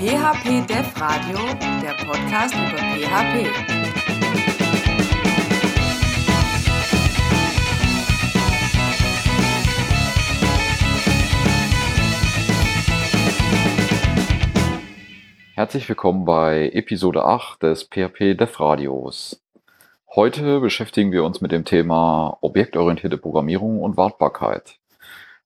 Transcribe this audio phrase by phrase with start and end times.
[0.00, 1.36] PHP Dev Radio,
[1.82, 3.46] der Podcast über PHP.
[15.54, 19.44] Herzlich willkommen bei Episode 8 des PHP Dev Radios.
[20.14, 24.78] Heute beschäftigen wir uns mit dem Thema objektorientierte Programmierung und Wartbarkeit.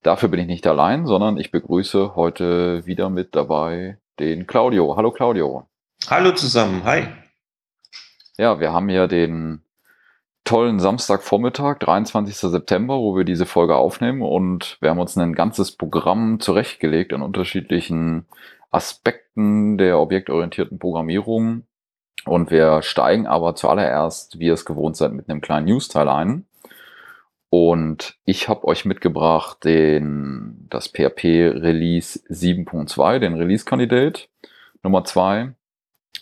[0.05, 4.97] Dafür bin ich nicht allein, sondern ich begrüße heute wieder mit dabei den Claudio.
[4.97, 5.69] Hallo Claudio.
[6.09, 7.07] Hallo zusammen, hi.
[8.37, 9.63] Ja, wir haben ja den
[10.45, 12.37] tollen Samstagvormittag, 23.
[12.37, 17.23] September, wo wir diese Folge aufnehmen und wir haben uns ein ganzes Programm zurechtgelegt an
[17.23, 18.27] unterschiedlichen
[18.71, 21.67] Aspekten der objektorientierten Programmierung
[22.27, 26.47] und wir steigen aber zuallererst, wie ihr es gewohnt seid, mit einem kleinen News-Teil ein.
[27.57, 34.29] Und ich habe euch mitgebracht den, das PHP Release 7.2, den Release-Kandidat
[34.83, 35.55] Nummer 2.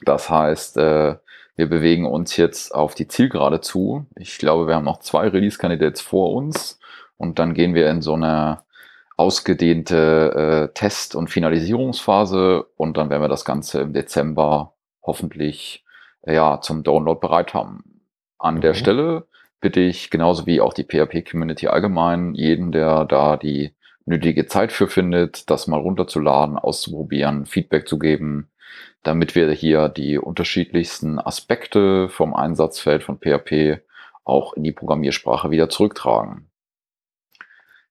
[0.04, 1.16] Das heißt, äh,
[1.56, 4.04] wir bewegen uns jetzt auf die Zielgerade zu.
[4.14, 6.78] Ich glaube, wir haben noch zwei Release-Candidates vor uns
[7.16, 8.60] und dann gehen wir in so eine
[9.16, 15.82] ausgedehnte äh, Test- und Finalisierungsphase und dann werden wir das Ganze im Dezember hoffentlich
[16.26, 18.02] äh, ja, zum Download bereit haben.
[18.38, 18.60] An mhm.
[18.60, 19.26] der Stelle
[19.62, 23.72] bitte ich, genauso wie auch die PHP-Community allgemein, jeden, der da die
[24.04, 28.50] nötige Zeit für findet, das mal runterzuladen, auszuprobieren, Feedback zu geben,
[29.02, 33.80] damit wir hier die unterschiedlichsten Aspekte vom Einsatzfeld von PHP
[34.24, 36.48] auch in die Programmiersprache wieder zurücktragen.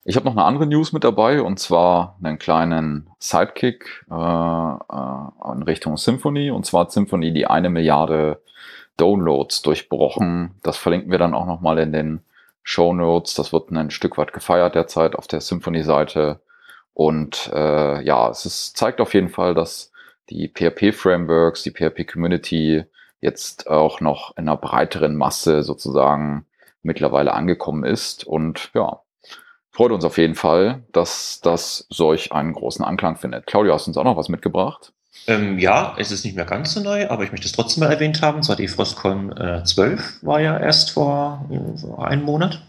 [0.03, 5.53] Ich habe noch eine andere News mit dabei und zwar einen kleinen Sidekick äh, äh,
[5.53, 8.41] in Richtung Symphony und zwar Symphony die eine Milliarde
[8.97, 10.55] Downloads durchbrochen.
[10.63, 12.21] Das verlinken wir dann auch nochmal in den
[12.63, 13.33] Show Notes.
[13.33, 16.41] Das wird ein Stück weit gefeiert derzeit auf der Symphony-Seite.
[16.93, 19.91] Und äh, ja, es ist, zeigt auf jeden Fall, dass
[20.29, 22.85] die PHP-Frameworks, die PHP-Community
[23.19, 26.45] jetzt auch noch in einer breiteren Masse sozusagen
[26.83, 28.25] mittlerweile angekommen ist.
[28.25, 29.01] Und ja,
[29.71, 33.45] freut uns auf jeden Fall, dass das solch einen großen Anklang findet.
[33.47, 34.93] Claudia, hast du uns auch noch was mitgebracht?
[35.27, 37.91] Ähm, ja, es ist nicht mehr ganz so neu, aber ich möchte es trotzdem mal
[37.91, 38.43] erwähnt haben.
[38.43, 41.47] Zwar die Frostcon äh, 12 war ja erst vor,
[41.79, 42.61] vor einem Monat.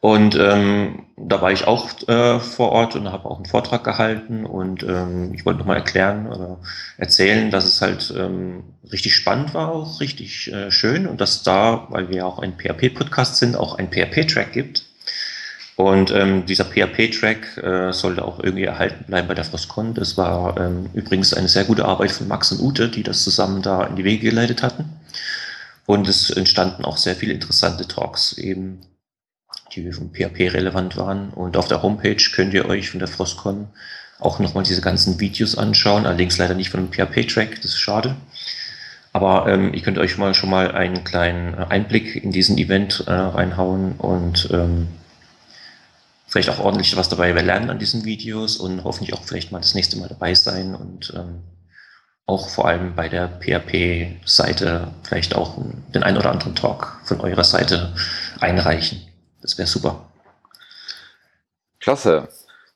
[0.00, 4.44] Und ähm, da war ich auch äh, vor Ort und habe auch einen Vortrag gehalten.
[4.44, 6.58] Und ähm, ich wollte nochmal erklären oder
[6.98, 11.06] erzählen, dass es halt ähm, richtig spannend war, auch richtig äh, schön.
[11.06, 14.84] Und dass da, weil wir auch ein PHP-Podcast sind, auch ein PHP-Track gibt
[15.76, 19.94] und ähm, dieser PHP-Track äh, sollte auch irgendwie erhalten bleiben bei der Frostcon.
[19.94, 23.60] Das war ähm, übrigens eine sehr gute Arbeit von Max und Ute, die das zusammen
[23.60, 24.84] da in die Wege geleitet hatten.
[25.86, 28.80] Und es entstanden auch sehr viele interessante Talks, eben,
[29.74, 31.30] die vom PHP relevant waren.
[31.30, 33.66] Und auf der Homepage könnt ihr euch von der Frostcon
[34.20, 36.06] auch nochmal diese ganzen Videos anschauen.
[36.06, 38.14] Allerdings leider nicht von dem PHP-Track, das ist schade.
[39.12, 43.12] Aber ähm, ihr könnt euch mal schon mal einen kleinen Einblick in diesen Event äh,
[43.12, 44.88] reinhauen und ähm,
[46.34, 49.76] vielleicht auch ordentlich was dabei lernen an diesen Videos und hoffentlich auch vielleicht mal das
[49.76, 51.44] nächste Mal dabei sein und ähm,
[52.26, 55.56] auch vor allem bei der PHP-Seite vielleicht auch
[55.94, 57.94] den ein oder anderen Talk von eurer Seite
[58.40, 59.00] einreichen.
[59.42, 60.08] Das wäre super.
[61.78, 62.26] Klasse.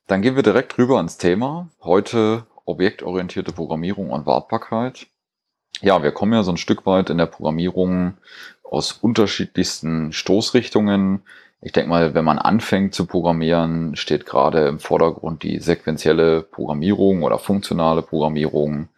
[0.07, 1.69] Dann gehen wir direkt rüber ins Thema.
[1.83, 5.09] Heute objektorientierte Programmierung und Wartbarkeit.
[5.81, 8.19] Ja, wir kommen ja so ein Stück weit in der Programmierung
[8.63, 11.25] aus unterschiedlichsten Stoßrichtungen.
[11.61, 17.25] Ich denke mal, wenn man anfängt zu programmieren, steht gerade im Vordergrund die sequentielle Programmierung
[17.25, 18.89] oder funktionale Programmierung.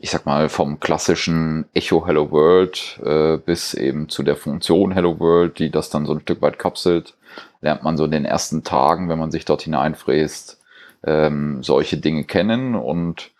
[0.00, 5.18] Ich sag mal, vom klassischen Echo Hello World äh, bis eben zu der Funktion Hello
[5.18, 7.14] World, die das dann so ein Stück weit kapselt,
[7.62, 10.60] lernt man so in den ersten Tagen, wenn man sich dort hineinfräst,
[11.04, 13.30] ähm, solche Dinge kennen und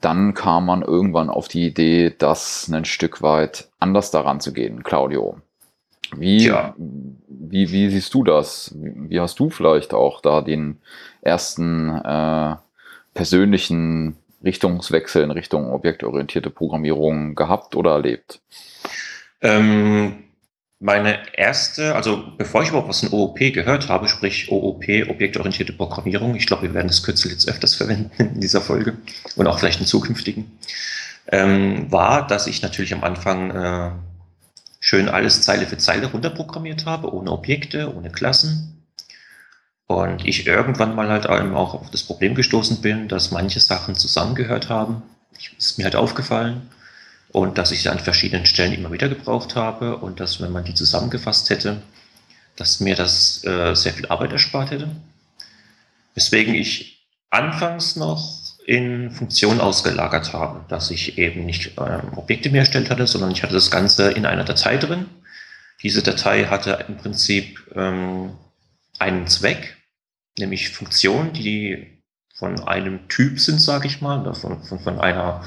[0.00, 4.82] dann kam man irgendwann auf die Idee, das ein Stück weit anders daran zu gehen.
[4.82, 5.42] Claudio,
[6.16, 6.74] wie, ja.
[6.76, 8.74] wie, wie siehst du das?
[8.76, 10.78] Wie hast du vielleicht auch da den
[11.22, 12.56] ersten äh,
[13.14, 18.40] persönlichen Richtungswechsel in Richtung objektorientierte Programmierung gehabt oder erlebt?
[19.40, 20.24] Ähm,
[20.80, 26.36] meine erste, also bevor ich überhaupt was in OOP gehört habe, sprich OOP, objektorientierte Programmierung,
[26.36, 28.96] ich glaube, wir werden das Kürzel jetzt öfters verwenden in dieser Folge
[29.36, 30.58] und auch vielleicht in zukünftigen,
[31.30, 33.90] ähm, war, dass ich natürlich am Anfang äh,
[34.88, 38.86] schön alles Zeile für Zeile runterprogrammiert habe, ohne Objekte, ohne Klassen.
[39.86, 44.70] Und ich irgendwann mal halt auch auf das Problem gestoßen bin, dass manche Sachen zusammengehört
[44.70, 45.02] haben.
[45.38, 46.70] Ich, ist mir halt aufgefallen.
[47.32, 50.64] Und dass ich sie an verschiedenen Stellen immer wieder gebraucht habe und dass, wenn man
[50.64, 51.82] die zusammengefasst hätte,
[52.56, 54.88] dass mir das äh, sehr viel Arbeit erspart hätte.
[56.14, 62.60] Weswegen ich anfangs noch in Funktion ausgelagert habe, dass ich eben nicht ähm, Objekte mehr
[62.60, 65.06] erstellt hatte, sondern ich hatte das Ganze in einer Datei drin.
[65.82, 68.32] Diese Datei hatte im Prinzip ähm,
[68.98, 69.78] einen Zweck,
[70.38, 72.02] nämlich Funktionen, die
[72.34, 75.42] von einem Typ sind, sage ich mal, oder von, von, von einer,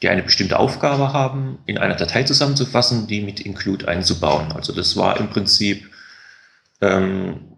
[0.00, 4.52] die eine bestimmte Aufgabe haben, in einer Datei zusammenzufassen, die mit Include einzubauen.
[4.52, 5.90] Also das war im Prinzip
[6.80, 7.49] ähm,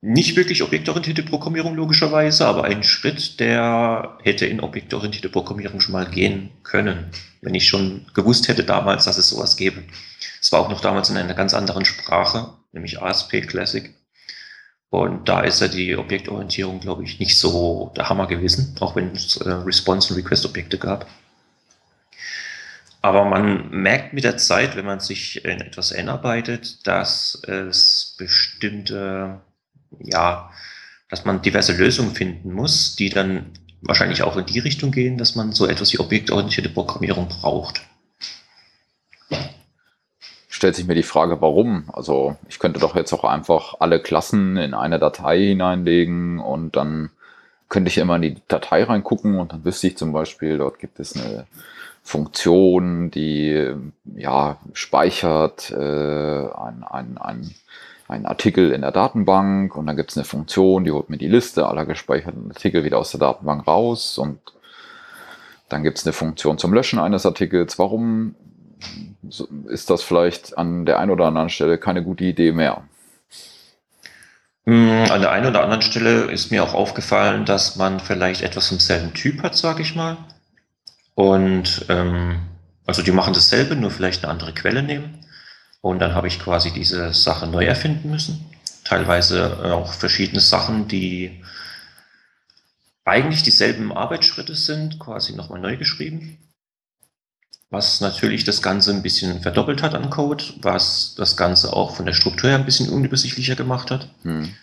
[0.00, 6.08] nicht wirklich objektorientierte Programmierung logischerweise, aber ein Schritt, der hätte in objektorientierte Programmierung schon mal
[6.08, 7.10] gehen können,
[7.42, 9.82] wenn ich schon gewusst hätte damals, dass es sowas gäbe.
[10.40, 13.92] Es war auch noch damals in einer ganz anderen Sprache, nämlich ASP Classic.
[14.90, 19.12] Und da ist ja die Objektorientierung, glaube ich, nicht so der Hammer gewesen, auch wenn
[19.12, 21.06] es äh, Response- und Request-Objekte gab.
[23.02, 29.40] Aber man merkt mit der Zeit, wenn man sich in etwas einarbeitet, dass es bestimmte
[29.98, 30.50] ja,
[31.08, 35.34] dass man diverse Lösungen finden muss, die dann wahrscheinlich auch in die Richtung gehen, dass
[35.34, 37.82] man so etwas wie objektorientierte Programmierung braucht.
[40.48, 41.88] Stellt sich mir die Frage, warum?
[41.92, 47.10] Also ich könnte doch jetzt auch einfach alle Klassen in eine Datei hineinlegen und dann
[47.68, 50.98] könnte ich immer in die Datei reingucken und dann wüsste ich zum Beispiel, dort gibt
[50.98, 51.46] es eine
[52.02, 53.72] Funktion, die
[54.16, 57.54] ja speichert äh, ein, ein, ein
[58.08, 61.28] einen Artikel in der Datenbank und dann gibt es eine Funktion, die holt mir die
[61.28, 64.40] Liste aller gespeicherten Artikel wieder aus der Datenbank raus und
[65.68, 67.78] dann gibt es eine Funktion zum Löschen eines Artikels.
[67.78, 68.34] Warum
[69.66, 72.84] ist das vielleicht an der einen oder anderen Stelle keine gute Idee mehr?
[74.64, 78.68] Hm, an der einen oder anderen Stelle ist mir auch aufgefallen, dass man vielleicht etwas
[78.68, 80.16] vom selben Typ hat, sage ich mal.
[81.14, 82.40] Und ähm,
[82.86, 85.17] also die machen dasselbe, nur vielleicht eine andere Quelle nehmen.
[85.80, 88.44] Und dann habe ich quasi diese Sache neu erfinden müssen.
[88.84, 91.42] Teilweise auch verschiedene Sachen, die
[93.04, 96.38] eigentlich dieselben Arbeitsschritte sind, quasi nochmal neu geschrieben.
[97.70, 102.06] Was natürlich das Ganze ein bisschen verdoppelt hat an Code, was das Ganze auch von
[102.06, 104.08] der Struktur her ein bisschen unübersichtlicher gemacht hat.
[104.22, 104.54] Hm.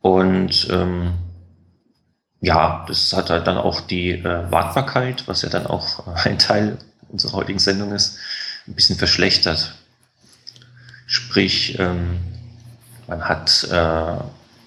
[0.00, 1.14] Und ähm,
[2.40, 6.78] ja, das hat halt dann auch die äh, Wartbarkeit, was ja dann auch ein Teil
[7.08, 8.18] unserer heutigen Sendung ist,
[8.66, 9.74] ein bisschen verschlechtert.
[11.10, 12.18] Sprich, ähm,
[13.06, 14.16] man hat äh,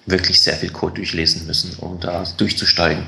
[0.06, 3.06] wirklich sehr viel Code durchlesen müssen, um da durchzusteigen.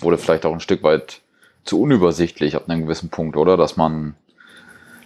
[0.00, 1.20] Wurde vielleicht auch ein Stück weit
[1.64, 3.56] zu unübersichtlich ab einem gewissen Punkt, oder?
[3.56, 4.16] Dass man,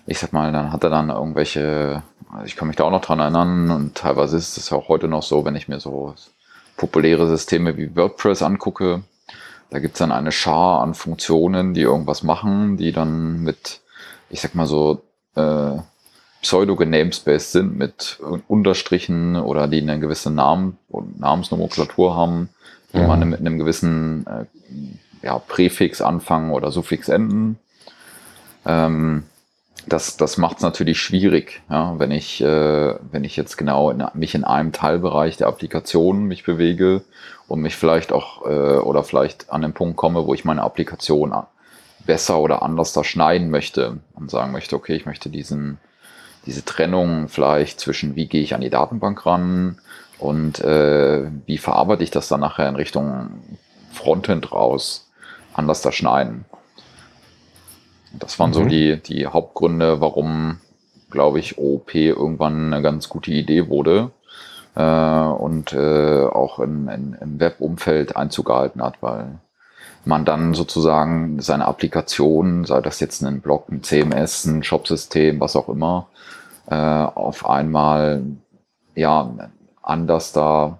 [0.06, 2.02] ich sag mal, dann hat er dann irgendwelche,
[2.46, 5.22] ich kann mich da auch noch dran erinnern und teilweise ist es auch heute noch
[5.22, 6.14] so, wenn ich mir so
[6.78, 9.02] populäre Systeme wie WordPress angucke,
[9.68, 13.82] da gibt es dann eine Schar an Funktionen, die irgendwas machen, die dann mit,
[14.30, 15.02] ich sag mal so,
[15.34, 15.76] äh,
[16.46, 22.48] pseudo-genamespaced sind mit Unterstrichen oder die eine gewisse Namen und Namensnomenklatur haben,
[22.92, 23.06] die ja.
[23.06, 27.58] man mit einem gewissen äh, ja, Präfix anfangen oder Suffix enden.
[28.64, 29.24] Ähm,
[29.88, 34.04] das, das macht es natürlich schwierig, ja, wenn ich, äh, wenn ich jetzt genau in,
[34.14, 37.02] mich in einem Teilbereich der Applikation mich bewege
[37.48, 41.34] und mich vielleicht auch äh, oder vielleicht an den Punkt komme, wo ich meine Applikation
[42.06, 45.78] besser oder anders da schneiden möchte und sagen möchte, okay, ich möchte diesen,
[46.46, 49.78] diese Trennung vielleicht zwischen wie gehe ich an die Datenbank ran
[50.18, 53.30] und äh, wie verarbeite ich das dann nachher in Richtung
[53.92, 55.10] Frontend raus,
[55.54, 56.44] anders da schneiden.
[58.12, 58.54] Das waren mhm.
[58.54, 60.58] so die, die Hauptgründe, warum,
[61.10, 64.10] glaube ich, OOP irgendwann eine ganz gute Idee wurde
[64.74, 69.38] äh, und äh, auch in, in, im Webumfeld Einzug gehalten hat, weil
[70.04, 75.56] man dann sozusagen seine Applikation, sei das jetzt ein Blog, ein CMS, ein Shopsystem, was
[75.56, 76.08] auch immer,
[76.68, 78.22] äh, auf einmal
[78.94, 79.50] ja
[79.82, 80.78] anders da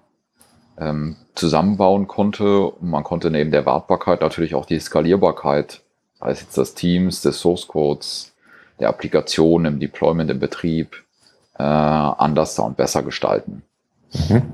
[0.77, 2.67] ähm, zusammenbauen konnte.
[2.67, 5.81] Und man konnte neben der Wartbarkeit natürlich auch die Skalierbarkeit
[6.25, 8.33] es jetzt das Teams, des Source Codes,
[8.79, 11.03] der Applikation im Deployment, im Betrieb,
[11.57, 13.63] äh, anders und besser gestalten.
[14.29, 14.53] Mhm.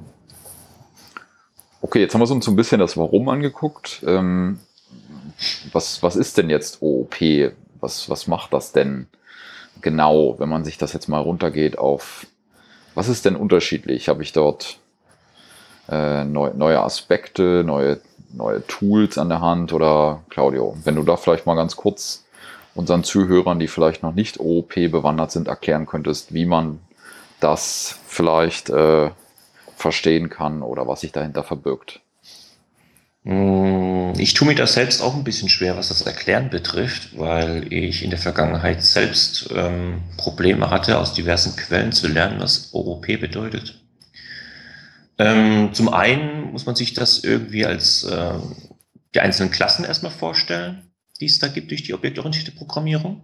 [1.82, 4.04] Okay, jetzt haben wir uns so ein bisschen das Warum angeguckt.
[4.06, 4.60] Ähm,
[5.72, 7.16] was, was ist denn jetzt OOP?
[7.80, 9.08] Was, was macht das denn
[9.82, 12.26] genau, wenn man sich das jetzt mal runtergeht auf,
[12.96, 14.10] was ist denn unterschiedlich?
[14.10, 14.78] Habe ich dort
[15.90, 18.00] äh, neu, neue Aspekte, neue
[18.34, 22.26] neue Tools an der Hand oder Claudio, wenn du da vielleicht mal ganz kurz
[22.76, 26.80] unseren Zuhörern, die vielleicht noch nicht OOP bewandert sind, erklären könntest, wie man
[27.40, 29.12] das vielleicht äh,
[29.76, 32.02] verstehen kann oder was sich dahinter verbirgt.
[33.24, 37.72] Mm, ich tue mir das selbst auch ein bisschen schwer, was das Erklären betrifft, weil
[37.72, 43.08] ich in der Vergangenheit selbst ähm, Probleme hatte, aus diversen Quellen zu lernen, was OOP
[43.08, 43.80] bedeutet.
[45.18, 48.34] Ähm, zum einen muss man sich das irgendwie als äh,
[49.14, 53.24] die einzelnen Klassen erstmal vorstellen, die es da gibt durch die objektorientierte Programmierung.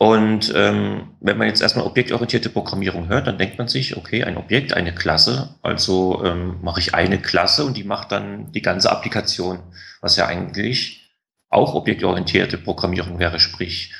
[0.00, 4.36] Und ähm, wenn man jetzt erstmal objektorientierte Programmierung hört, dann denkt man sich, okay, ein
[4.36, 8.92] Objekt, eine Klasse, also ähm, mache ich eine Klasse und die macht dann die ganze
[8.92, 9.58] Applikation,
[10.00, 11.10] was ja eigentlich
[11.48, 13.92] auch objektorientierte Programmierung wäre, sprich,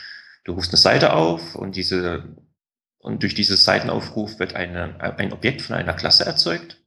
[0.44, 2.36] du rufst eine Seite auf und diese
[3.00, 6.78] und durch diesen Seitenaufruf wird eine, ein Objekt von einer Klasse erzeugt.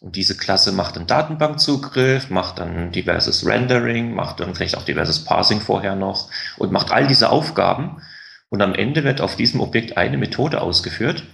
[0.00, 5.24] Und diese Klasse macht einen Datenbankzugriff, macht dann diverses Rendering, macht dann vielleicht auch diverses
[5.24, 8.00] Parsing vorher noch und macht all diese Aufgaben.
[8.50, 11.24] Und am Ende wird auf diesem Objekt eine Methode ausgeführt,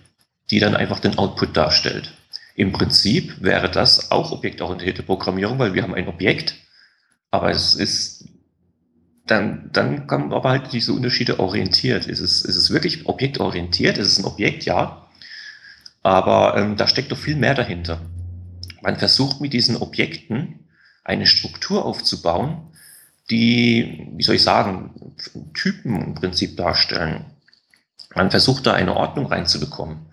[0.50, 2.14] die dann einfach den Output darstellt.
[2.54, 6.56] Im Prinzip wäre das auch objektorientierte Programmierung, weil wir haben ein Objekt,
[7.30, 8.28] aber es ist
[9.26, 12.06] dann, dann kommen aber halt diese Unterschiede orientiert.
[12.06, 13.98] Ist es, ist es wirklich objektorientiert?
[13.98, 14.64] Ist es ein Objekt?
[14.64, 15.08] Ja.
[16.02, 18.00] Aber ähm, da steckt doch viel mehr dahinter.
[18.82, 20.68] Man versucht mit diesen Objekten
[21.02, 22.68] eine Struktur aufzubauen,
[23.30, 25.14] die, wie soll ich sagen,
[25.54, 27.24] Typen im Prinzip darstellen.
[28.14, 30.06] Man versucht da eine Ordnung reinzubekommen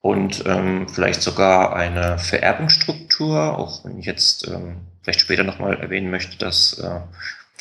[0.00, 6.10] und ähm, vielleicht sogar eine Vererbungsstruktur, auch wenn ich jetzt ähm, vielleicht später nochmal erwähnen
[6.10, 7.00] möchte, dass äh,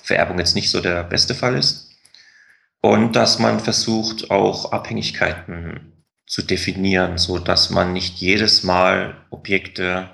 [0.03, 1.89] Vererbung jetzt nicht so der beste Fall ist.
[2.81, 10.09] Und dass man versucht, auch Abhängigkeiten zu definieren, so dass man nicht jedes Mal Objekte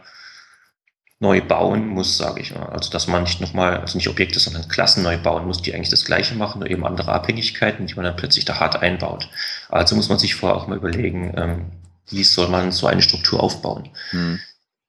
[1.25, 2.67] neu bauen muss, sage ich mal.
[2.67, 5.89] Also dass man nicht nochmal, also nicht Objekte, sondern Klassen neu bauen muss, die eigentlich
[5.89, 9.27] das Gleiche machen, nur eben andere Abhängigkeiten, die man dann plötzlich da hart einbaut.
[9.69, 11.65] Also muss man sich vorher auch mal überlegen, ähm,
[12.09, 13.89] wie soll man so eine Struktur aufbauen.
[14.11, 14.39] Hm.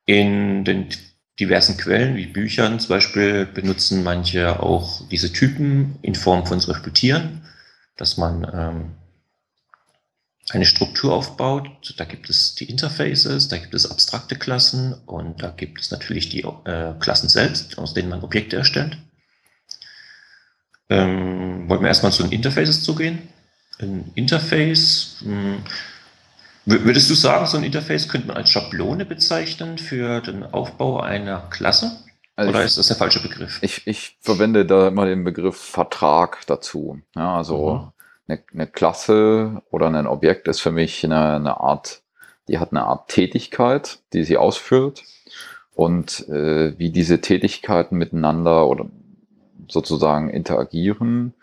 [0.04, 0.88] In den
[1.40, 6.74] diversen Quellen wie Büchern zum Beispiel benutzen manche auch diese Typen in Form von zum
[6.74, 7.42] Beispiel Tieren,
[7.96, 8.90] dass man ähm,
[10.50, 11.94] eine Struktur aufbaut.
[11.96, 16.28] Da gibt es die Interfaces, da gibt es abstrakte Klassen und da gibt es natürlich
[16.28, 18.98] die äh, Klassen selbst, aus denen man Objekte erstellt.
[20.88, 23.28] Ähm, wollen wir erstmal zu den Interfaces zugehen?
[23.78, 25.64] Ein Interface, mh, hm,
[26.68, 31.48] Würdest du sagen, so ein Interface könnte man als Schablone bezeichnen für den Aufbau einer
[31.48, 31.92] Klasse?
[32.34, 33.60] Also Oder ich, ist das der falsche Begriff?
[33.62, 37.00] Ich, ich verwende da immer den Begriff Vertrag dazu.
[37.14, 37.95] Ja, also mhm.
[38.28, 42.02] Eine, eine, Klasse oder ein Objekt ist für mich eine, eine, Art,
[42.48, 45.04] die hat eine Art Tätigkeit, die sie ausführt.
[45.74, 48.86] Und äh, wie diese Tätigkeiten miteinander oder
[49.68, 51.34] sozusagen interagieren,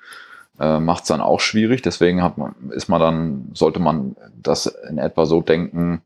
[0.59, 1.81] äh, macht es dann auch schwierig.
[1.81, 6.01] Deswegen hat man, ist man dann, sollte man das in etwa so denken,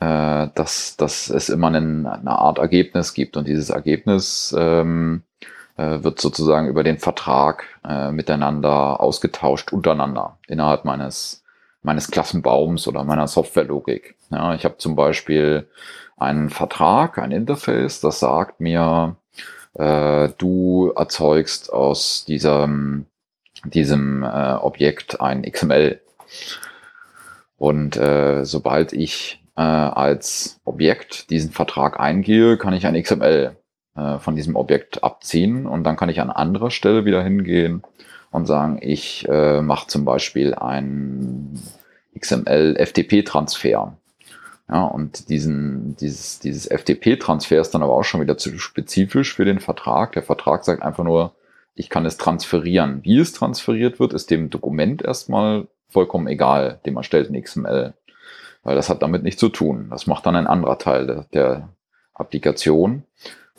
[0.00, 3.36] äh, dass, dass es immer einen, eine Art Ergebnis gibt.
[3.36, 5.29] Und dieses Ergebnis ähm, äh,
[6.02, 11.44] wird sozusagen über den Vertrag äh, miteinander ausgetauscht, untereinander, innerhalb meines,
[11.82, 14.16] meines Klassenbaums oder meiner Softwarelogik.
[14.30, 15.68] Ja, ich habe zum Beispiel
[16.16, 19.16] einen Vertrag, ein Interface, das sagt mir,
[19.74, 23.06] äh, du erzeugst aus diesem
[23.64, 26.00] diesem äh, Objekt ein XML.
[27.58, 33.56] Und äh, sobald ich äh, als Objekt diesen Vertrag eingehe, kann ich ein XML
[33.96, 37.82] äh, von diesem Objekt abziehen und dann kann ich an anderer Stelle wieder hingehen
[38.30, 41.60] und sagen, ich äh, mache zum Beispiel einen
[42.18, 43.96] XML-FTP-Transfer.
[44.68, 49.44] Ja, und diesen, dieses, dieses FTP-Transfer ist dann aber auch schon wieder zu spezifisch für
[49.44, 50.12] den Vertrag.
[50.12, 51.34] Der Vertrag sagt einfach nur,
[51.74, 53.00] ich kann es transferieren.
[53.02, 57.94] Wie es transferiert wird, ist dem Dokument erstmal vollkommen egal, dem erstellten XML.
[58.62, 59.88] Weil das hat damit nichts zu tun.
[59.90, 61.68] Das macht dann ein anderer Teil der, der
[62.14, 63.02] Applikation.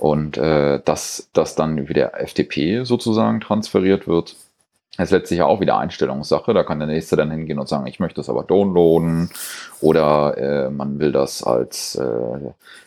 [0.01, 4.36] Und äh, dass das dann wieder FTP sozusagen transferiert wird,
[4.98, 6.55] ist letztlich auch wieder Einstellungssache.
[6.55, 9.29] Da kann der nächste dann hingehen und sagen, ich möchte das aber downloaden
[9.79, 12.39] oder äh, man will das als äh,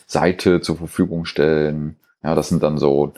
[0.09, 1.95] Seite zur Verfügung stellen.
[2.25, 3.15] Ja, das sind dann so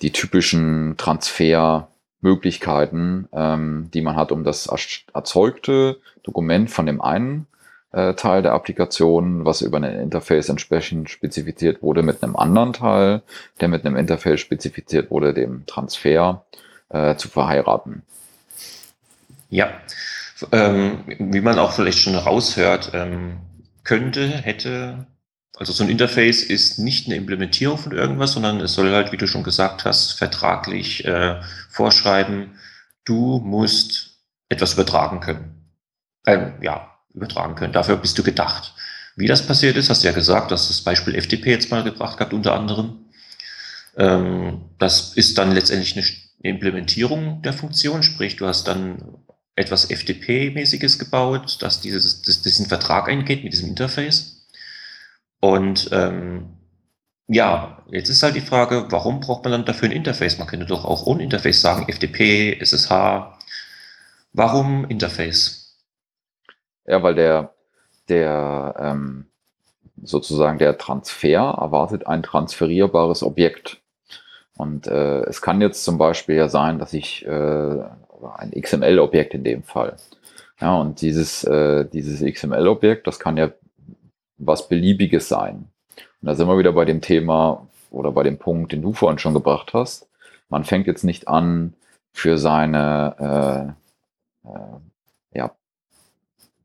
[0.00, 4.68] die typischen Transfermöglichkeiten, ähm, die man hat, um das
[5.12, 7.48] erzeugte Dokument von dem einen
[7.94, 13.22] äh, Teil der Applikation, was über ein Interface entsprechend spezifiziert wurde, mit einem anderen Teil,
[13.60, 16.44] der mit einem Interface spezifiziert wurde, dem Transfer
[16.88, 18.02] äh, zu verheiraten.
[19.48, 19.70] Ja,
[20.50, 23.38] ähm, wie man auch vielleicht schon raushört, ähm,
[23.84, 25.06] könnte, hätte,
[25.56, 29.16] also so ein Interface ist nicht eine Implementierung von irgendwas, sondern es soll halt, wie
[29.16, 32.58] du schon gesagt hast, vertraglich äh, vorschreiben,
[33.04, 35.70] du musst etwas übertragen können.
[36.26, 37.72] Ähm, ja, übertragen können.
[37.72, 38.74] Dafür bist du gedacht.
[39.16, 42.18] Wie das passiert ist, hast du ja gesagt, dass das Beispiel FTP jetzt mal gebracht
[42.18, 43.06] gehabt, unter anderem.
[43.96, 46.04] Ähm, das ist dann letztendlich eine
[46.42, 49.18] Implementierung der Funktion, sprich, du hast dann
[49.56, 54.46] etwas FTP-mäßiges gebaut, das dieses, das diesen Vertrag eingeht mit diesem Interface.
[55.40, 56.58] Und ähm,
[57.28, 60.38] ja, jetzt ist halt die Frage, warum braucht man dann dafür ein Interface?
[60.38, 63.38] Man könnte doch auch ohne Interface sagen, FTP, SSH.
[64.32, 65.63] Warum Interface?
[66.86, 67.54] Ja, weil der,
[68.08, 69.26] der ähm,
[70.02, 73.80] sozusagen der Transfer erwartet ein transferierbares Objekt.
[74.56, 77.82] Und äh, es kann jetzt zum Beispiel ja sein, dass ich äh,
[78.36, 79.96] ein XML-Objekt in dem Fall.
[80.60, 83.50] Ja, und dieses, äh, dieses XML-Objekt, das kann ja
[84.38, 85.68] was Beliebiges sein.
[86.20, 89.18] Und da sind wir wieder bei dem Thema oder bei dem Punkt, den du vorhin
[89.18, 90.08] schon gebracht hast.
[90.48, 91.74] Man fängt jetzt nicht an,
[92.12, 93.74] für seine
[94.44, 95.50] äh, äh, ja,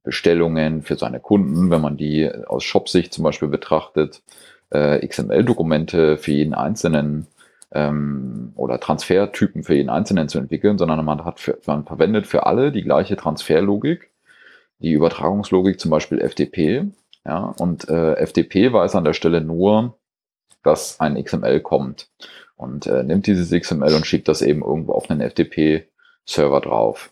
[0.10, 4.24] Bestellungen, für seine Kunden, wenn man die aus Shop-Sicht zum Beispiel betrachtet,
[4.72, 7.28] äh, XML-Dokumente für jeden einzelnen
[7.72, 12.48] ähm, oder Transfertypen für jeden einzelnen zu entwickeln, sondern man hat für, man verwendet für
[12.48, 14.10] alle die gleiche Transferlogik,
[14.80, 16.86] die Übertragungslogik zum Beispiel FTP.
[17.24, 19.96] Ja, und äh, FTP weiß an der Stelle nur,
[20.64, 22.10] dass ein XML kommt
[22.56, 27.12] und äh, nimmt dieses XML und schickt das eben irgendwo auf einen FTP-Server drauf.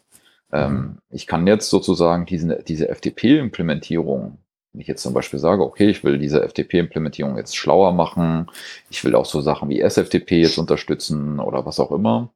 [0.51, 4.37] Ähm, ich kann jetzt sozusagen diesen, diese FTP-Implementierung
[4.77, 8.45] wenn ich jetzt zum Beispiel sage, okay, ich will diese FTP-Implementierung jetzt schlauer machen,
[8.91, 12.29] ich will auch so Sachen wie SFTP jetzt unterstützen oder was auch immer,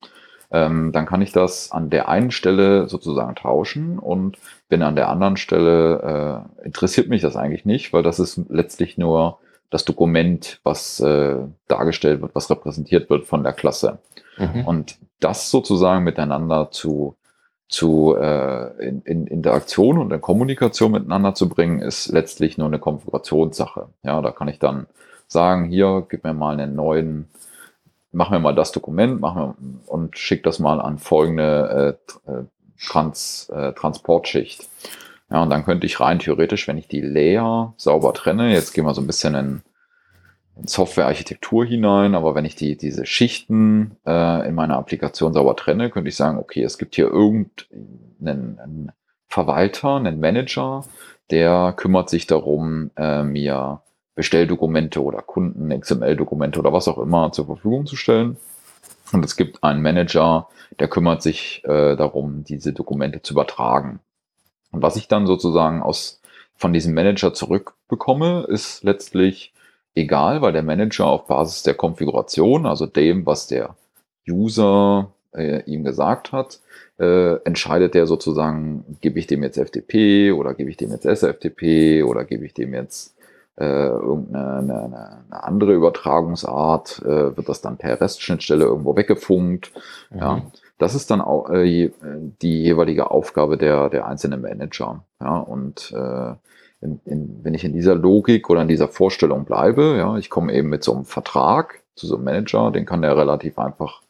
[0.49, 4.37] ähm, dann kann ich das an der einen Stelle sozusagen tauschen und
[4.69, 8.97] bin an der anderen Stelle, äh, interessiert mich das eigentlich nicht, weil das ist letztlich
[8.97, 9.37] nur
[9.69, 11.35] das Dokument, was äh,
[11.67, 13.99] dargestellt wird, was repräsentiert wird von der Klasse.
[14.37, 14.65] Mhm.
[14.65, 17.15] Und das sozusagen miteinander zu
[17.71, 22.79] zu äh, in, in Interaktion und in Kommunikation miteinander zu bringen, ist letztlich nur eine
[22.79, 23.87] Konfigurationssache.
[24.03, 24.87] Ja, da kann ich dann
[25.27, 27.29] sagen, hier, gib mir mal einen neuen,
[28.11, 29.55] mach mir mal das Dokument, mach mir
[29.87, 31.97] und schick das mal an folgende
[32.27, 32.43] äh, äh
[32.83, 34.67] Trans, äh, Transportschicht.
[35.29, 38.85] Ja, und dann könnte ich rein theoretisch, wenn ich die Layer sauber trenne, jetzt gehen
[38.85, 39.61] wir so ein bisschen in
[40.65, 46.09] Softwarearchitektur hinein, aber wenn ich die, diese Schichten äh, in meiner Applikation sauber trenne, könnte
[46.09, 48.91] ich sagen, okay, es gibt hier irgendeinen einen
[49.27, 50.85] Verwalter, einen Manager,
[51.29, 53.81] der kümmert sich darum, äh, mir
[54.15, 58.37] Bestelldokumente oder Kunden, XML-Dokumente oder was auch immer zur Verfügung zu stellen.
[59.13, 63.99] Und es gibt einen Manager, der kümmert sich äh, darum, diese Dokumente zu übertragen.
[64.71, 66.21] Und was ich dann sozusagen aus,
[66.55, 69.53] von diesem Manager zurückbekomme, ist letztlich
[69.95, 73.75] egal, weil der Manager auf Basis der Konfiguration, also dem, was der
[74.27, 76.59] User äh, ihm gesagt hat,
[76.99, 82.03] äh, entscheidet der sozusagen, gebe ich dem jetzt FTP oder gebe ich dem jetzt SFTP
[82.03, 83.15] oder gebe ich dem jetzt
[83.57, 84.83] äh, irgendeine eine,
[85.29, 89.71] eine andere Übertragungsart, äh, wird das dann per REST-Schnittstelle irgendwo weggefunkt.
[90.09, 90.19] Mhm.
[90.19, 90.41] Ja,
[90.77, 91.91] das ist dann auch äh,
[92.41, 95.03] die jeweilige Aufgabe der, der einzelnen Manager.
[95.19, 96.33] Ja, und äh,
[96.81, 100.53] in, in, wenn ich in dieser Logik oder in dieser Vorstellung bleibe, ja, ich komme
[100.53, 104.01] eben mit so einem Vertrag zu so einem Manager, den kann der relativ einfach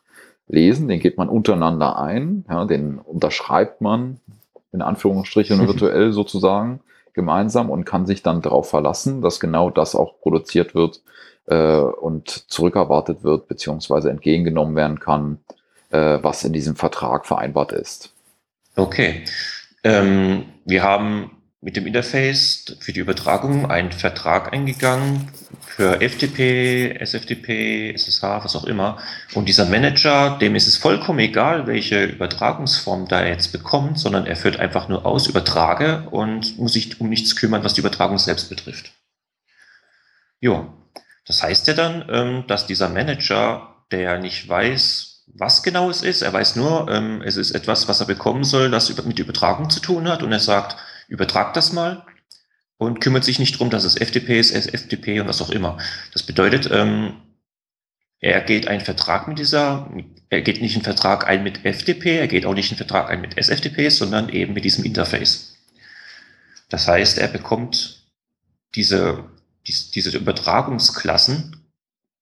[0.48, 4.20] lesen, den geht man untereinander ein, ja, den unterschreibt man
[4.72, 6.80] in Anführungsstrichen virtuell sozusagen
[7.14, 11.02] gemeinsam und kann sich dann darauf verlassen, dass genau das auch produziert wird
[11.48, 15.40] äh, und zurückerwartet wird, beziehungsweise entgegengenommen werden kann,
[15.90, 18.14] äh, was in diesem Vertrag vereinbart ist.
[18.78, 19.26] Okay.
[19.84, 21.32] Ähm, wir haben
[21.64, 25.32] mit dem Interface für die Übertragung einen Vertrag eingegangen
[25.68, 28.98] für FTP, SFTP, SSH, was auch immer.
[29.36, 34.36] Und dieser Manager, dem ist es vollkommen egal, welche Übertragungsform da jetzt bekommt, sondern er
[34.36, 38.50] führt einfach nur aus, übertrage und muss sich um nichts kümmern, was die Übertragung selbst
[38.50, 38.94] betrifft.
[40.40, 40.74] Jo,
[41.28, 46.24] das heißt ja dann, ähm, dass dieser Manager, der nicht weiß, was genau es ist,
[46.24, 49.80] er weiß nur, ähm, es ist etwas, was er bekommen soll, das mit Übertragung zu
[49.80, 50.76] tun hat und er sagt,
[51.12, 52.06] übertragt das mal
[52.78, 55.78] und kümmert sich nicht darum, dass es FTP ist, FTP und was auch immer.
[56.14, 57.18] Das bedeutet, ähm,
[58.20, 59.92] er geht einen Vertrag mit dieser,
[60.30, 63.20] er geht nicht einen Vertrag ein mit FTP, er geht auch nicht einen Vertrag ein
[63.20, 65.58] mit SFTP, sondern eben mit diesem Interface.
[66.70, 68.08] Das heißt, er bekommt
[68.76, 69.30] diese,
[69.68, 71.58] diese Übertragungsklassen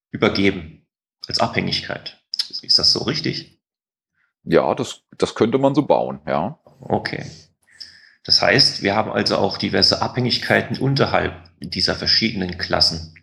[0.09, 0.87] übergeben
[1.27, 2.17] als Abhängigkeit.
[2.63, 3.59] Ist das so richtig?
[4.43, 6.57] Ja, das, das könnte man so bauen, ja.
[6.81, 7.23] Okay.
[8.29, 13.15] Das heißt, wir haben also auch diverse Abhängigkeiten unterhalb dieser verschiedenen Klassen.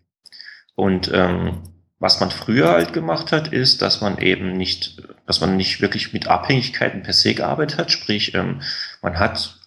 [0.75, 1.63] Und ähm,
[2.01, 6.13] was man früher halt gemacht hat, ist, dass man eben nicht, dass man nicht wirklich
[6.13, 7.93] mit Abhängigkeiten per se gearbeitet hat.
[7.93, 8.63] Sprich, ähm,
[9.01, 9.61] man hat,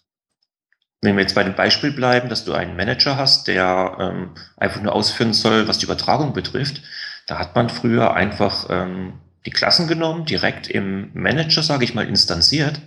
[0.99, 4.81] wenn wir jetzt bei dem Beispiel bleiben, dass du einen Manager hast, der ähm, einfach
[4.81, 6.81] nur ausführen soll, was die Übertragung betrifft,
[7.27, 9.13] da hat man früher einfach ähm,
[9.45, 12.81] die Klassen genommen, direkt im Manager, sage ich mal, instanziert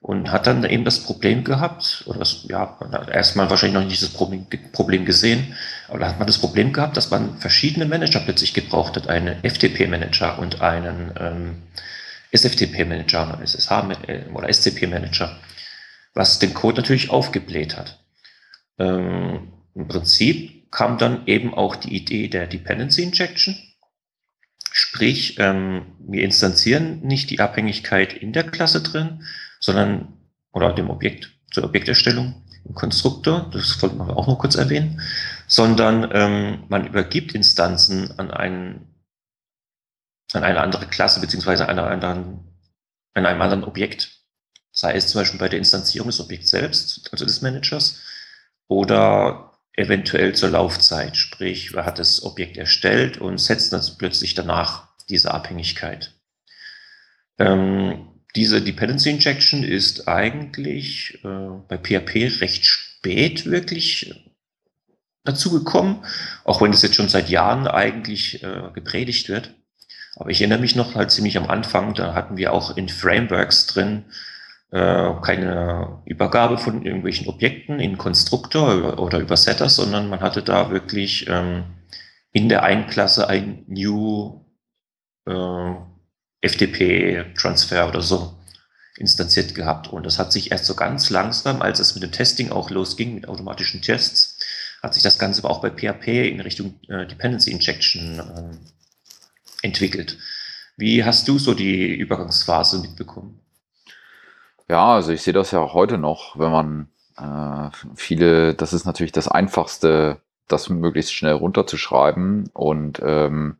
[0.00, 2.78] und hat dann eben das Problem gehabt, oder das, ja,
[3.10, 5.56] erstmal wahrscheinlich noch nicht das Problem, Problem gesehen,
[5.88, 9.42] aber da hat man das Problem gehabt, dass man verschiedene Manager plötzlich gebraucht hat, einen
[9.42, 11.62] FTP-Manager und einen ähm,
[12.32, 13.70] SFTP-Manager, SSH
[14.32, 15.36] oder SCP-Manager,
[16.14, 17.98] was den Code natürlich aufgebläht hat.
[18.78, 23.56] Ähm, Im Prinzip kam dann eben auch die Idee der Dependency Injection,
[24.78, 29.22] Sprich, ähm, wir instanzieren nicht die Abhängigkeit in der Klasse drin,
[29.60, 30.18] sondern,
[30.52, 35.00] oder dem Objekt, zur Objekterstellung im Konstruktor, das wollte man auch noch kurz erwähnen,
[35.46, 38.94] sondern ähm, man übergibt Instanzen an, einen,
[40.32, 42.40] an eine andere Klasse beziehungsweise einer anderen,
[43.14, 44.10] an einem anderen Objekt.
[44.72, 48.02] Sei es zum Beispiel bei der Instanzierung des Objekts selbst, also des Managers,
[48.68, 51.16] oder eventuell zur Laufzeit.
[51.16, 56.14] Sprich, wer hat das Objekt erstellt und setzt dann plötzlich danach diese Abhängigkeit.
[57.38, 64.14] Ähm, diese Dependency Injection ist eigentlich äh, bei PHP recht spät wirklich
[65.24, 66.04] dazu gekommen,
[66.44, 69.54] auch wenn das jetzt schon seit Jahren eigentlich äh, gepredigt wird.
[70.16, 73.66] Aber ich erinnere mich noch halt ziemlich am Anfang, da hatten wir auch in Frameworks
[73.66, 74.04] drin
[74.70, 80.70] äh, keine Übergabe von irgendwelchen Objekten in Konstruktor oder über Setter, sondern man hatte da
[80.70, 81.64] wirklich ähm,
[82.32, 84.44] in der einen Klasse ein New
[85.26, 85.74] äh,
[86.42, 88.36] FTP-Transfer oder so
[88.96, 89.88] instanziert gehabt.
[89.88, 93.14] Und das hat sich erst so ganz langsam, als es mit dem Testing auch losging,
[93.14, 94.38] mit automatischen Tests,
[94.82, 100.18] hat sich das Ganze aber auch bei PHP in Richtung äh, Dependency Injection äh, entwickelt.
[100.76, 103.40] Wie hast du so die Übergangsphase mitbekommen?
[104.68, 108.84] Ja, also ich sehe das ja auch heute noch, wenn man äh, viele, das ist
[108.84, 113.56] natürlich das Einfachste, das möglichst schnell runterzuschreiben und ähm,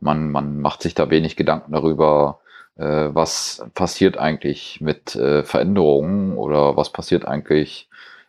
[0.00, 2.40] man, man macht sich da wenig Gedanken darüber,
[2.76, 7.88] äh, was passiert eigentlich mit äh, Veränderungen oder was passiert eigentlich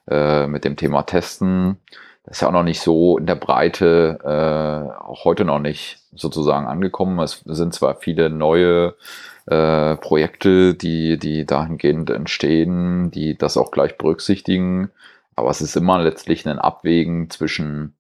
[0.10, 1.78] äh, mit dem Thema Testen.
[2.24, 6.00] Das ist ja auch noch nicht so in der Breite, äh, auch heute noch nicht
[6.14, 7.20] sozusagen angekommen.
[7.20, 8.96] Es sind zwar viele neue
[9.46, 14.92] äh, Projekte, die, die dahingehend entstehen, die das auch gleich berücksichtigen.
[15.36, 17.96] Aber es ist immer letztlich ein Abwägen zwischen,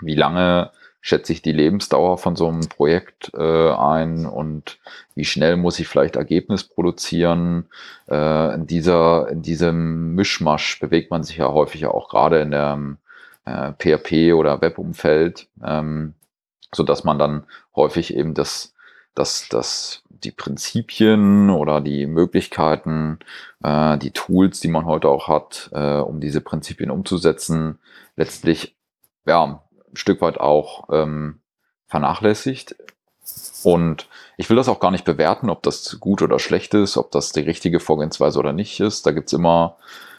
[0.00, 4.78] wie lange schätze ich die Lebensdauer von so einem Projekt äh, ein und
[5.14, 7.66] wie schnell muss ich vielleicht Ergebnis produzieren.
[8.08, 12.96] Äh, in, dieser, in diesem Mischmasch bewegt man sich ja häufig auch gerade in der
[13.44, 16.14] äh, PHP oder Webumfeld, ähm,
[16.74, 18.74] so dass man dann häufig eben das,
[19.14, 23.20] das, das die Prinzipien oder die Möglichkeiten,
[23.62, 27.78] äh, die Tools, die man heute auch hat, äh, um diese Prinzipien umzusetzen,
[28.16, 28.76] letztlich
[29.26, 29.62] ja,
[29.94, 31.40] Stück weit auch ähm,
[31.86, 32.76] vernachlässigt.
[33.62, 37.10] Und ich will das auch gar nicht bewerten, ob das gut oder schlecht ist, ob
[37.10, 39.04] das die richtige Vorgehensweise oder nicht ist.
[39.04, 39.76] Da gibt's immer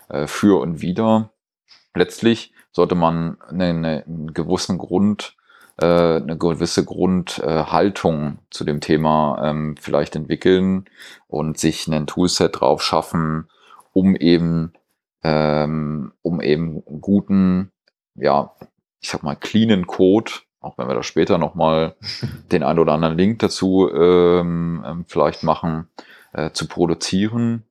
[0.10, 1.32] äh, für und wider.
[1.96, 5.36] Letztlich sollte man einen, einen gewissen Grund
[5.82, 10.86] äh, eine gewisse Grundhaltung zu dem Thema ähm, vielleicht entwickeln
[11.28, 13.50] und sich ein Toolset drauf schaffen,
[13.94, 14.74] um eben,
[15.24, 17.72] ähm, um eben guten,
[18.16, 18.52] ja,
[19.02, 20.32] ich sag mal, cleanen Code,
[20.62, 21.96] auch wenn wir da später nochmal
[22.52, 25.88] den ein oder anderen Link dazu ähm, ähm, vielleicht machen,
[26.34, 27.64] äh, zu produzieren.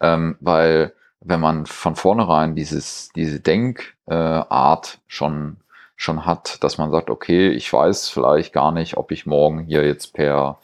[0.00, 5.56] Ähm, weil wenn man von vornherein dieses, diese Denkart äh, schon
[5.96, 9.84] schon hat, dass man sagt, okay, ich weiß vielleicht gar nicht, ob ich morgen hier
[9.84, 10.60] jetzt per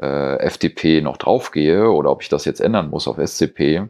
[0.00, 3.88] äh, FTP noch draufgehe oder ob ich das jetzt ändern muss auf SCP,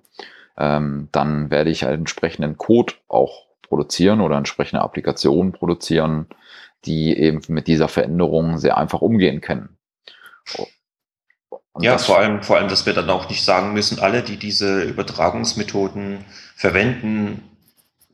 [0.57, 6.27] ähm, dann werde ich einen entsprechenden Code auch produzieren oder entsprechende Applikationen produzieren,
[6.85, 9.77] die eben mit dieser Veränderung sehr einfach umgehen können.
[11.73, 14.37] Und ja, vor allem, vor allem, dass wir dann auch nicht sagen müssen, alle, die
[14.37, 16.25] diese Übertragungsmethoden
[16.57, 17.43] verwenden,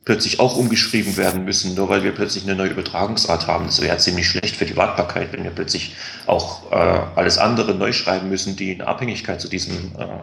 [0.05, 3.65] plötzlich auch umgeschrieben werden müssen, nur weil wir plötzlich eine neue Übertragungsart haben.
[3.65, 5.95] Das wäre ziemlich schlecht für die Wartbarkeit, wenn wir plötzlich
[6.27, 6.75] auch äh,
[7.15, 10.19] alles andere neu schreiben müssen, die eine Abhängigkeit zu diesem äh,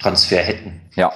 [0.00, 0.80] Transfer hätten.
[0.96, 1.12] Ja.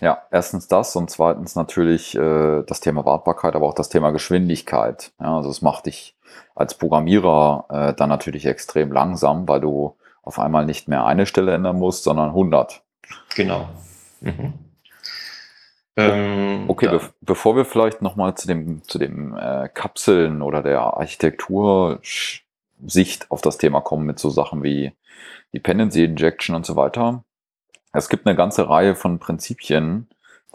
[0.00, 5.12] Ja, erstens das und zweitens natürlich äh, das Thema Wartbarkeit, aber auch das Thema Geschwindigkeit.
[5.20, 6.16] Ja, also es macht dich
[6.54, 11.54] als Programmierer äh, dann natürlich extrem langsam, weil du auf einmal nicht mehr eine Stelle
[11.54, 12.82] ändern musst, sondern 100.
[13.34, 13.68] Genau.
[14.20, 14.52] Mhm.
[15.98, 20.80] Ähm, okay, be bevor wir vielleicht nochmal zu dem, zu dem äh, Kapseln oder der
[20.80, 24.92] Architektur-Sicht auf das Thema kommen mit so Sachen wie
[25.54, 27.24] Dependency Injection und so weiter.
[27.96, 30.08] Es gibt eine ganze Reihe von Prinzipien,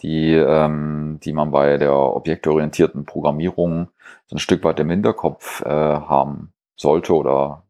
[0.04, 3.89] die, ähm, die man bei der objektorientierten Programmierung
[4.27, 7.63] so ein Stück weit im Hinterkopf äh, haben sollte oder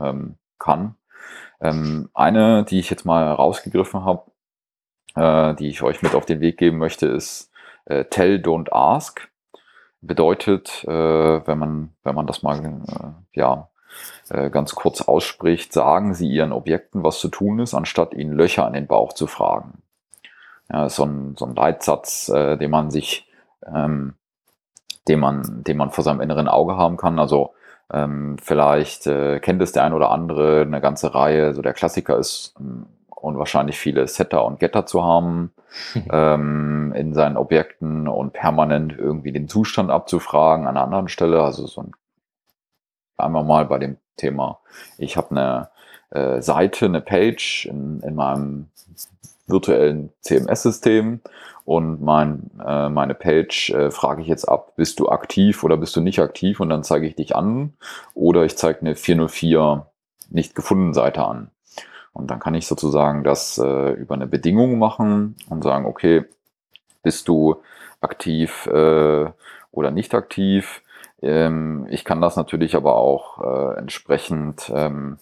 [0.00, 0.94] ähm, kann.
[1.60, 4.30] Ähm, eine, die ich jetzt mal rausgegriffen habe,
[5.16, 7.50] äh, die ich euch mit auf den Weg geben möchte, ist
[7.86, 9.28] äh, Tell, Don't Ask.
[10.02, 13.70] Bedeutet, äh, wenn man, wenn man das mal äh, ja,
[14.28, 18.72] ganz kurz ausspricht, sagen Sie Ihren Objekten, was zu tun ist, anstatt ihnen Löcher an
[18.72, 19.82] den Bauch zu fragen.
[20.72, 23.28] Ja, so ein, so ein Leitsatz, äh, den man sich,
[23.64, 24.14] ähm,
[25.06, 27.18] den man, den man vor seinem inneren Auge haben kann.
[27.18, 27.54] Also
[27.92, 31.54] ähm, vielleicht äh, kennt es der ein oder andere eine ganze Reihe.
[31.54, 35.52] So der Klassiker ist ähm, unwahrscheinlich viele Setter und Getter zu haben
[36.10, 41.42] ähm, in seinen Objekten und permanent irgendwie den Zustand abzufragen an einer anderen Stelle.
[41.42, 41.92] Also so ein
[43.16, 44.60] einmal mal bei dem Thema.
[44.98, 45.68] Ich habe eine
[46.10, 48.68] äh, Seite, eine Page in, in meinem
[49.46, 51.20] virtuellen CMS-System
[51.64, 55.94] und mein, äh, meine Page äh, frage ich jetzt ab, bist du aktiv oder bist
[55.96, 57.74] du nicht aktiv und dann zeige ich dich an
[58.14, 59.86] oder ich zeige eine 404
[60.30, 61.50] nicht gefunden Seite an.
[62.12, 66.24] Und dann kann ich sozusagen das äh, über eine Bedingung machen und sagen, okay,
[67.02, 67.56] bist du
[68.00, 69.26] aktiv äh,
[69.70, 70.82] oder nicht aktiv?
[71.26, 75.18] Ähm, ich kann das natürlich aber auch äh, entsprechend ähm,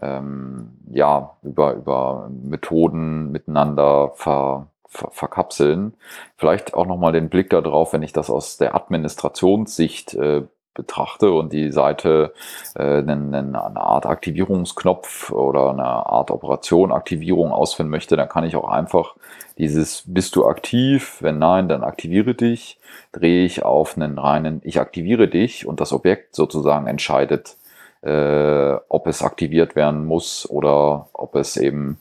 [0.00, 5.94] ähm, ja, über, über Methoden miteinander ver, ver, verkapseln.
[6.36, 10.42] Vielleicht auch nochmal den Blick darauf, wenn ich das aus der Administrationssicht äh,
[10.76, 12.32] betrachte und die Seite
[12.74, 18.54] äh, eine, eine Art Aktivierungsknopf oder eine Art Operation Aktivierung ausführen möchte, dann kann ich
[18.54, 19.16] auch einfach
[19.58, 21.18] dieses bist du aktiv?
[21.20, 22.78] Wenn nein, dann aktiviere dich.
[23.12, 27.56] Drehe ich auf einen reinen ich aktiviere dich und das Objekt sozusagen entscheidet,
[28.02, 31.98] äh, ob es aktiviert werden muss oder ob es eben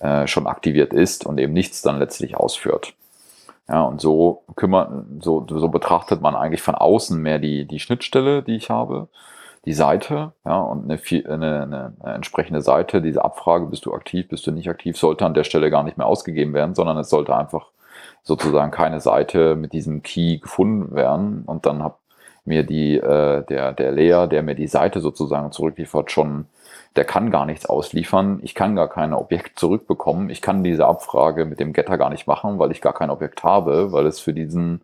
[0.00, 2.94] äh, schon aktiviert ist und eben nichts dann letztlich ausführt.
[3.68, 8.42] Ja, und so kümmert, so, so betrachtet man eigentlich von außen mehr die, die Schnittstelle,
[8.42, 9.08] die ich habe,
[9.64, 11.62] die Seite, ja, und eine, eine,
[12.00, 15.44] eine, entsprechende Seite, diese Abfrage, bist du aktiv, bist du nicht aktiv, sollte an der
[15.44, 17.68] Stelle gar nicht mehr ausgegeben werden, sondern es sollte einfach
[18.24, 21.44] sozusagen keine Seite mit diesem Key gefunden werden.
[21.46, 21.96] Und dann habe
[22.44, 26.46] mir die, äh, der, der Layer, der mir die Seite sozusagen zurückliefert, schon,
[26.96, 28.40] der kann gar nichts ausliefern.
[28.42, 30.30] Ich kann gar kein Objekt zurückbekommen.
[30.30, 33.42] Ich kann diese Abfrage mit dem Getter gar nicht machen, weil ich gar kein Objekt
[33.42, 34.82] habe, weil es für diesen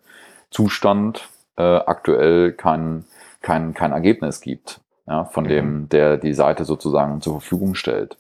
[0.51, 3.05] Zustand äh, aktuell kein,
[3.43, 5.49] kein, kein Ergebnis gibt, ja, von mhm.
[5.49, 8.17] dem, der die Seite sozusagen zur Verfügung stellt.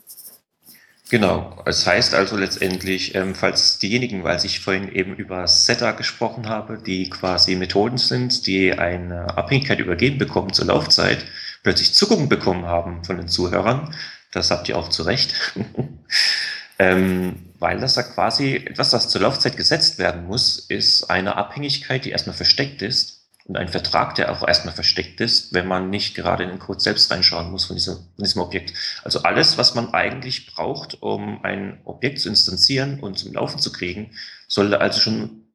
[1.10, 6.50] Genau, es heißt also letztendlich, ähm, falls diejenigen, weil ich vorhin eben über Setter gesprochen
[6.50, 11.24] habe, die quasi Methoden sind, die eine Abhängigkeit übergeben bekommen zur Laufzeit,
[11.62, 13.94] plötzlich Zuckungen bekommen haben von den Zuhörern,
[14.32, 15.34] das habt ihr auch zu Recht,
[16.78, 22.04] ähm, weil das ja quasi etwas, das zur Laufzeit gesetzt werden muss, ist eine Abhängigkeit,
[22.04, 23.18] die erstmal versteckt ist
[23.48, 26.80] und ein Vertrag, der auch erstmal versteckt ist, wenn man nicht gerade in den Code
[26.80, 28.74] selbst reinschauen muss von diesem, von diesem Objekt.
[29.02, 33.72] Also alles, was man eigentlich braucht, um ein Objekt zu instanzieren und zum Laufen zu
[33.72, 34.12] kriegen,
[34.48, 35.48] sollte also schon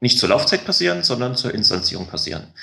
[0.00, 2.54] nicht zur Laufzeit passieren, sondern zur Instanzierung passieren.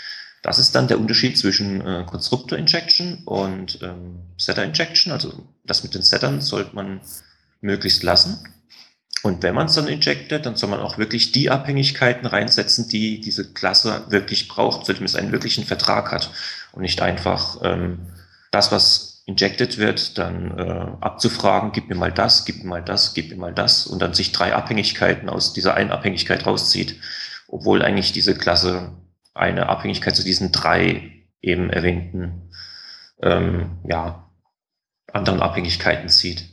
[0.44, 5.14] Das ist dann der Unterschied zwischen äh, Constructor Injection und ähm, Setter Injection.
[5.14, 7.00] Also das mit den Settern sollte man
[7.62, 8.46] möglichst lassen.
[9.24, 13.22] Und wenn man es dann injectet, dann soll man auch wirklich die Abhängigkeiten reinsetzen, die
[13.22, 16.30] diese Klasse wirklich braucht, so dass es einen wirklichen Vertrag hat
[16.74, 18.00] und nicht einfach ähm,
[18.52, 23.14] das, was injected wird, dann äh, abzufragen, gib mir mal das, gib mir mal das,
[23.14, 26.98] gib mir mal das und dann sich drei Abhängigkeiten aus dieser einen Abhängigkeit rauszieht,
[27.48, 28.92] obwohl eigentlich diese Klasse
[29.34, 32.50] eine Abhängigkeit zu diesen drei eben erwähnten
[33.22, 34.30] ähm, ja,
[35.12, 36.46] anderen Abhängigkeiten zieht.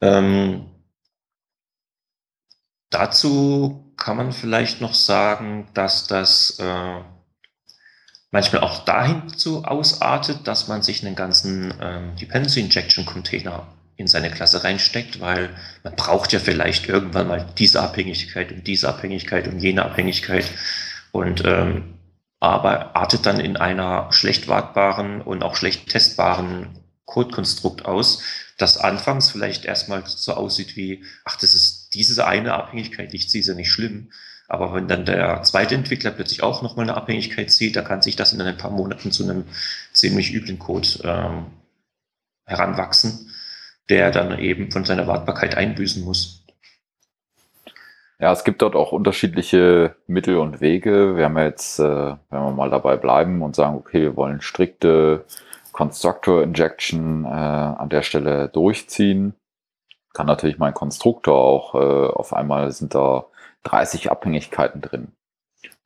[0.00, 0.72] Ähm,
[2.92, 7.00] Dazu kann man vielleicht noch sagen, dass das äh,
[8.30, 13.66] manchmal auch dahin zu ausartet, dass man sich einen ganzen ähm, Dependency Injection Container
[13.96, 15.48] in seine Klasse reinsteckt, weil
[15.82, 20.44] man braucht ja vielleicht irgendwann mal diese Abhängigkeit und diese Abhängigkeit und jene Abhängigkeit
[21.12, 21.94] und ähm,
[22.40, 28.22] aber artet dann in einer schlecht wartbaren und auch schlecht testbaren Codekonstrukt aus,
[28.58, 33.44] das anfangs vielleicht erstmal so aussieht wie, ach, das ist diese eine Abhängigkeit, ich ziehe
[33.44, 34.10] sie nicht schlimm.
[34.48, 38.16] Aber wenn dann der zweite Entwickler plötzlich auch nochmal eine Abhängigkeit zieht, da kann sich
[38.16, 39.44] das in ein paar Monaten zu einem
[39.92, 41.46] ziemlich üblen Code ähm,
[42.44, 43.30] heranwachsen,
[43.88, 46.41] der dann eben von seiner Wartbarkeit einbüßen muss.
[48.18, 51.16] Ja, es gibt dort auch unterschiedliche Mittel und Wege.
[51.16, 51.84] Wir haben jetzt, äh,
[52.30, 55.24] wenn wir mal dabei bleiben und sagen, okay, wir wollen strikte
[55.72, 59.34] Constructor Injection äh, an der Stelle durchziehen.
[60.12, 61.78] Kann natürlich mein Konstruktor auch, äh,
[62.12, 63.26] auf einmal sind da
[63.64, 65.12] 30 Abhängigkeiten drin.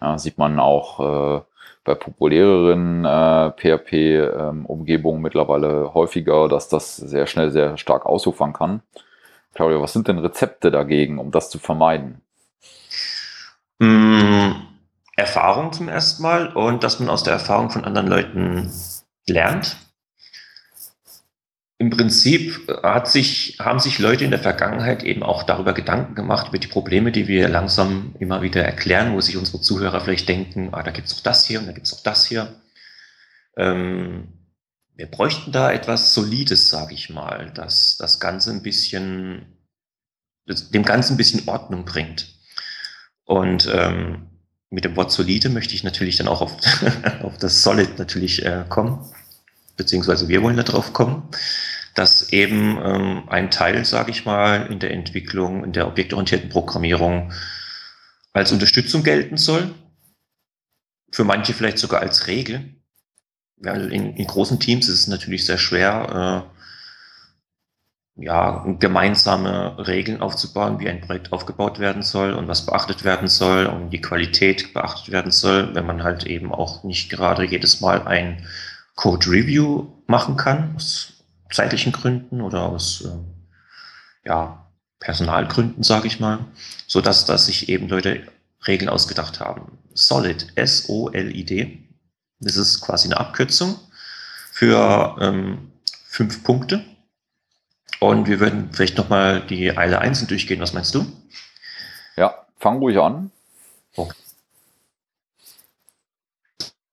[0.00, 1.40] Ja, sieht man auch äh,
[1.84, 8.82] bei populäreren äh, PHP-Umgebungen ähm, mittlerweile häufiger, dass das sehr schnell sehr stark ausufern kann.
[9.56, 12.20] Claudio, was sind denn Rezepte dagegen, um das zu vermeiden?
[13.78, 14.52] Mm,
[15.16, 18.70] Erfahrung zum ersten Mal und dass man aus der Erfahrung von anderen Leuten
[19.26, 19.78] lernt.
[21.78, 26.48] Im Prinzip hat sich, haben sich Leute in der Vergangenheit eben auch darüber Gedanken gemacht,
[26.48, 30.68] über die Probleme, die wir langsam immer wieder erklären, wo sich unsere Zuhörer vielleicht denken,
[30.72, 32.60] ah, da gibt es doch das hier und da gibt es doch das hier.
[33.56, 34.35] Ähm,
[34.96, 39.46] wir bräuchten da etwas Solides, sage ich mal, dass das Ganze ein bisschen,
[40.46, 42.34] dem Ganzen ein bisschen Ordnung bringt.
[43.24, 44.30] Und ähm,
[44.70, 46.56] mit dem Wort solide möchte ich natürlich dann auch auf,
[47.22, 49.04] auf das Solid natürlich äh, kommen,
[49.76, 51.28] beziehungsweise wir wollen darauf kommen,
[51.94, 57.32] dass eben ähm, ein Teil, sage ich mal, in der Entwicklung, in der objektorientierten Programmierung
[58.32, 59.74] als Unterstützung gelten soll,
[61.12, 62.76] für manche vielleicht sogar als Regel,
[63.58, 66.56] weil in, in großen Teams ist es natürlich sehr schwer, äh,
[68.18, 73.66] ja, gemeinsame Regeln aufzubauen, wie ein Projekt aufgebaut werden soll und was beachtet werden soll
[73.66, 78.06] und die Qualität beachtet werden soll, wenn man halt eben auch nicht gerade jedes Mal
[78.06, 78.46] ein
[78.94, 81.12] Code Review machen kann, aus
[81.52, 83.26] zeitlichen Gründen oder aus ähm,
[84.24, 84.66] ja,
[84.98, 86.38] Personalgründen, sage ich mal,
[86.86, 88.22] so dass, dass sich eben Leute
[88.66, 89.78] Regeln ausgedacht haben.
[89.92, 91.85] Solid, S-O-L-I-D,
[92.40, 93.78] das ist quasi eine Abkürzung
[94.52, 95.72] für ähm,
[96.06, 96.84] fünf Punkte
[98.00, 100.60] und wir würden vielleicht nochmal die Eile einzeln durchgehen.
[100.60, 101.06] Was meinst du?
[102.16, 103.30] Ja, fang ruhig an.
[103.96, 104.16] Okay.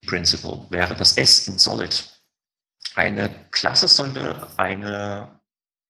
[0.06, 2.10] Principle wäre das S in Solid.
[2.96, 5.40] Eine Klasse sollte eine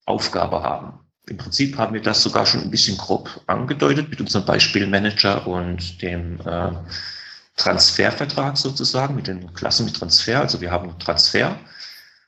[0.06, 1.00] Aufgabe haben.
[1.28, 6.02] Im Prinzip haben wir das sogar schon ein bisschen grob angedeutet mit unserem Beispielmanager und
[6.02, 6.72] dem äh,
[7.56, 10.42] Transfervertrag sozusagen, mit den Klassen mit Transfer.
[10.42, 11.60] Also wir haben Transfer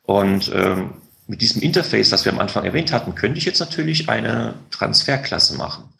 [0.03, 4.09] und ähm, mit diesem Interface, das wir am Anfang erwähnt hatten, könnte ich jetzt natürlich
[4.09, 5.93] eine Transferklasse machen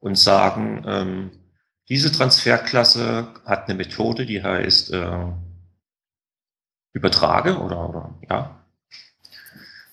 [0.00, 1.30] und sagen, ähm,
[1.88, 5.26] diese Transferklasse hat eine Methode, die heißt äh,
[6.92, 8.54] übertrage oder, oder ja.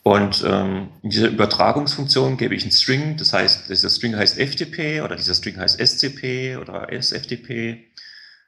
[0.03, 5.01] Und ähm, in dieser Übertragungsfunktion gebe ich einen String, das heißt, dieser String heißt FTP
[5.01, 7.85] oder dieser String heißt SCP oder SFTP.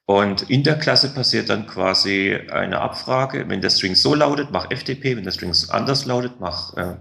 [0.07, 3.49] Und in der Klasse passiert dann quasi eine Abfrage.
[3.49, 5.17] Wenn der String so lautet, mach FTP.
[5.17, 6.95] Wenn der String anders lautet, mach äh,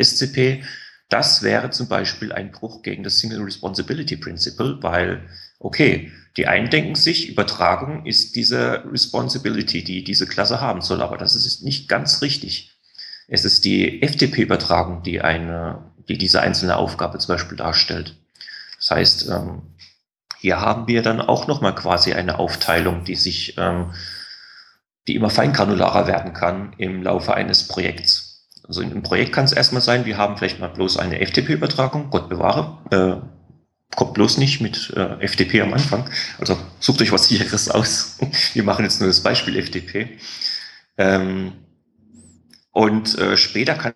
[0.00, 0.62] SCP.
[1.08, 6.70] Das wäre zum Beispiel ein Bruch gegen das Single Responsibility Principle, weil, okay, die einen
[6.70, 11.88] denken sich, Übertragung ist diese Responsibility, die diese Klasse haben soll, aber das ist nicht
[11.88, 12.78] ganz richtig.
[13.26, 18.14] Es ist die FTP-Übertragung, die eine, die diese einzelne Aufgabe zum Beispiel darstellt.
[18.78, 19.62] Das heißt, ähm,
[20.42, 23.92] hier haben wir dann auch nochmal quasi eine Aufteilung, die sich, ähm,
[25.06, 28.48] die immer feingranularer werden kann im Laufe eines Projekts.
[28.66, 32.10] Also in einem Projekt kann es erstmal sein, wir haben vielleicht mal bloß eine FTP-Übertragung,
[32.10, 36.10] Gott bewahre, äh, kommt bloß nicht mit äh, FTP am Anfang.
[36.40, 38.18] Also sucht euch was sicheres aus.
[38.52, 40.18] Wir machen jetzt nur das Beispiel FTP.
[40.98, 41.52] Ähm,
[42.72, 43.92] und äh, später kann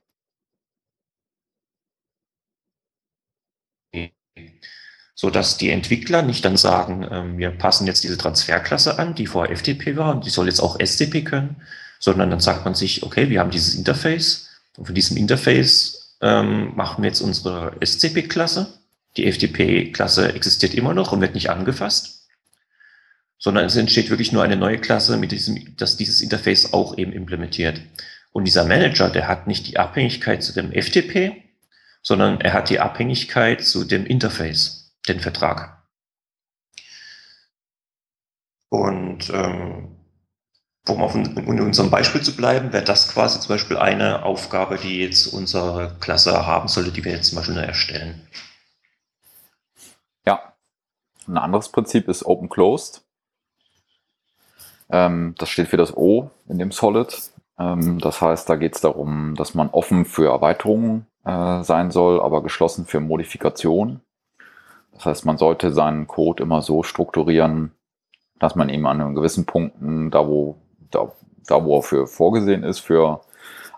[5.18, 9.26] so dass die Entwickler nicht dann sagen, ähm, wir passen jetzt diese Transferklasse an, die
[9.26, 11.56] vorher FTP war und die soll jetzt auch STP können,
[11.98, 16.76] sondern dann sagt man sich, okay, wir haben dieses Interface und von diesem Interface ähm,
[16.76, 18.74] machen wir jetzt unsere SCP-Klasse.
[19.16, 22.28] Die FTP-Klasse existiert immer noch und wird nicht angefasst,
[23.38, 27.12] sondern es entsteht wirklich nur eine neue Klasse, mit diesem, dass dieses Interface auch eben
[27.12, 27.80] implementiert.
[28.32, 31.42] Und dieser Manager, der hat nicht die Abhängigkeit zu dem FTP,
[32.02, 35.82] sondern er hat die Abhängigkeit zu dem Interface den Vertrag.
[38.68, 39.96] Und ähm,
[40.88, 45.00] um auf in unserem Beispiel zu bleiben, wäre das quasi zum Beispiel eine Aufgabe, die
[45.00, 48.26] jetzt unsere Klasse haben sollte, die wir jetzt zum Beispiel erstellen.
[50.24, 50.52] Ja,
[51.26, 53.02] ein anderes Prinzip ist Open Closed.
[54.88, 57.32] Ähm, das steht für das O in dem Solid.
[57.58, 62.20] Ähm, das heißt, da geht es darum, dass man offen für Erweiterungen äh, sein soll,
[62.20, 64.02] aber geschlossen für Modifikationen.
[64.96, 67.72] Das heißt, man sollte seinen Code immer so strukturieren,
[68.38, 70.56] dass man eben an gewissen Punkten, da wo,
[70.90, 71.12] da,
[71.46, 73.20] da wo er für vorgesehen ist, für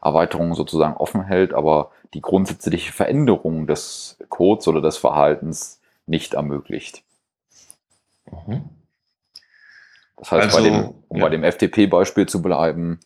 [0.00, 7.02] Erweiterungen sozusagen offen hält, aber die grundsätzliche Veränderung des Codes oder des Verhaltens nicht ermöglicht.
[8.30, 8.68] Mhm.
[10.16, 11.24] Das heißt, also, bei dem, um ja.
[11.24, 13.00] bei dem FTP-Beispiel zu bleiben,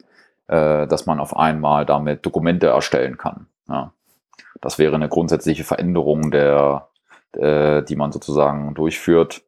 [0.48, 3.46] äh, dass man auf einmal damit Dokumente erstellen kann.
[3.68, 3.92] Ja.
[4.60, 6.88] Das wäre eine grundsätzliche Veränderung der,
[7.36, 9.42] äh, die man sozusagen durchführt.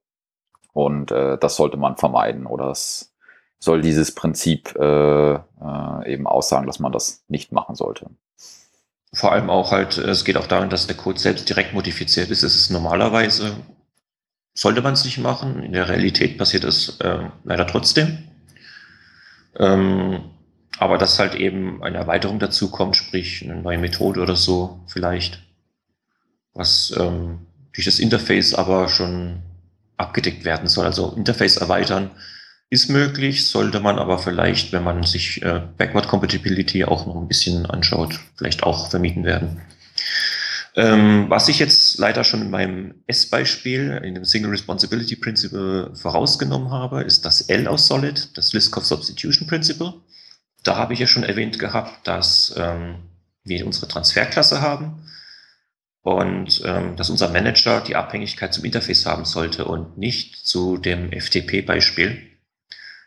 [0.73, 3.15] Und äh, das sollte man vermeiden oder es
[3.59, 5.39] soll dieses Prinzip äh, äh,
[6.07, 8.11] eben aussagen, dass man das nicht machen sollte.
[9.13, 12.43] vor allem auch halt, es geht auch darum, dass der Code selbst direkt modifiziert ist.
[12.43, 13.57] Es ist normalerweise,
[14.55, 15.63] sollte man es nicht machen.
[15.63, 18.19] In der Realität passiert es äh, leider trotzdem.
[19.57, 20.31] Ähm,
[20.79, 25.43] aber dass halt eben eine Erweiterung dazu kommt, sprich eine neue Methode oder so vielleicht,
[26.53, 29.43] was ähm, durch das Interface aber schon
[29.97, 30.87] abgedeckt werden soll.
[30.87, 32.11] Also Interface erweitern
[32.71, 37.29] ist möglich, sollte man aber vielleicht, wenn man sich äh, Backward Compatibility auch noch ein
[37.29, 39.61] bisschen anschaut, vielleicht auch vermieden werden.
[40.77, 46.71] Ähm, was ich jetzt leider schon in meinem S-Beispiel, in dem Single Responsibility Principle vorausgenommen
[46.71, 49.95] habe, ist das L aus Solid, das Liskov Substitution Principle.
[50.65, 52.97] Da habe ich ja schon erwähnt gehabt, dass ähm,
[53.45, 55.05] wir unsere Transferklasse haben
[56.05, 61.11] und ähm, dass unser Manager die Abhängigkeit zum Interface haben sollte und nicht zu dem
[61.11, 62.23] FTP-Beispiel,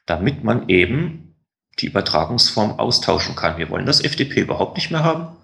[0.05, 1.35] damit man eben
[1.79, 3.57] die Übertragungsform austauschen kann.
[3.57, 5.37] Wir wollen das FTP überhaupt nicht mehr haben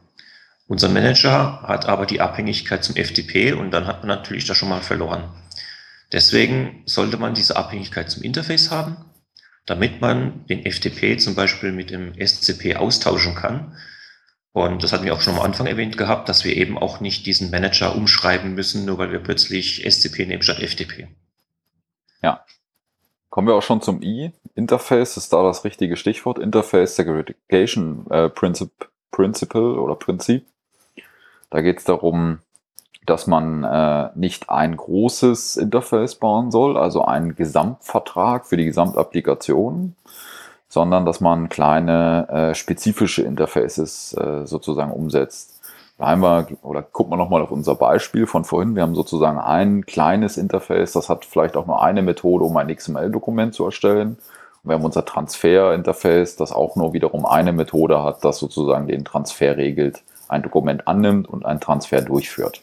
[0.68, 4.70] unser Manager hat aber die Abhängigkeit zum FTP und dann hat man natürlich da schon
[4.70, 5.30] mal verloren.
[6.12, 8.97] Deswegen sollte man diese Abhängigkeit zum Interface haben,
[9.66, 13.76] damit man den FTP zum Beispiel mit dem SCP austauschen kann.
[14.54, 17.26] Und das hatten wir auch schon am Anfang erwähnt gehabt, dass wir eben auch nicht
[17.26, 21.08] diesen Manager umschreiben müssen, nur weil wir plötzlich SCP nehmen statt FTP.
[22.22, 22.45] Ja.
[23.32, 24.32] Kommen wir auch schon zum I.
[24.54, 26.38] Interface ist da das richtige Stichwort.
[26.38, 30.45] Interface Segregation äh, Principle, Principle oder Prinzip.
[31.49, 32.39] Da geht es darum,
[33.08, 39.95] dass man äh, nicht ein großes Interface bauen soll, also einen Gesamtvertrag für die Gesamtapplikation,
[40.74, 45.62] sondern dass man kleine äh, spezifische Interfaces äh, sozusagen umsetzt.
[46.00, 48.76] Da haben wir, oder gucken wir nochmal auf unser Beispiel von vorhin.
[48.76, 52.76] Wir haben sozusagen ein kleines Interface, das hat vielleicht auch nur eine Methode, um ein
[52.76, 54.18] XML-Dokument zu erstellen.
[54.64, 59.06] Und wir haben unser Transfer-Interface, das auch nur wiederum eine Methode hat, das sozusagen den
[59.06, 62.62] Transfer regelt ein Dokument annimmt und einen Transfer durchführt.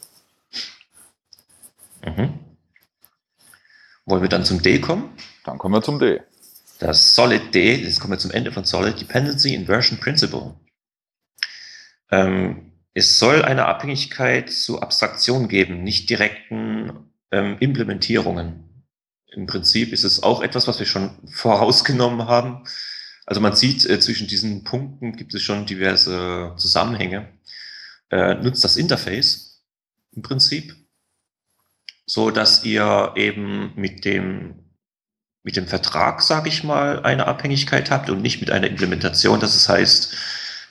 [2.05, 2.33] Mhm.
[4.05, 5.11] Wollen wir dann zum D kommen?
[5.45, 6.19] Dann kommen wir zum D.
[6.81, 10.55] Das Solid D, jetzt kommen wir zum Ende von Solid Dependency Inversion Principle.
[12.09, 18.83] Ähm, es soll eine Abhängigkeit zu Abstraktionen geben, nicht direkten ähm, Implementierungen.
[19.27, 22.63] Im Prinzip ist es auch etwas, was wir schon vorausgenommen haben.
[23.27, 27.29] Also man sieht, äh, zwischen diesen Punkten gibt es schon diverse Zusammenhänge
[28.09, 29.63] äh, nutzt das Interface
[30.13, 30.75] im Prinzip,
[32.07, 34.70] so dass ihr eben mit dem
[35.43, 39.55] mit dem Vertrag, sage ich mal, eine Abhängigkeit habt und nicht mit einer Implementation, dass
[39.55, 40.15] es heißt,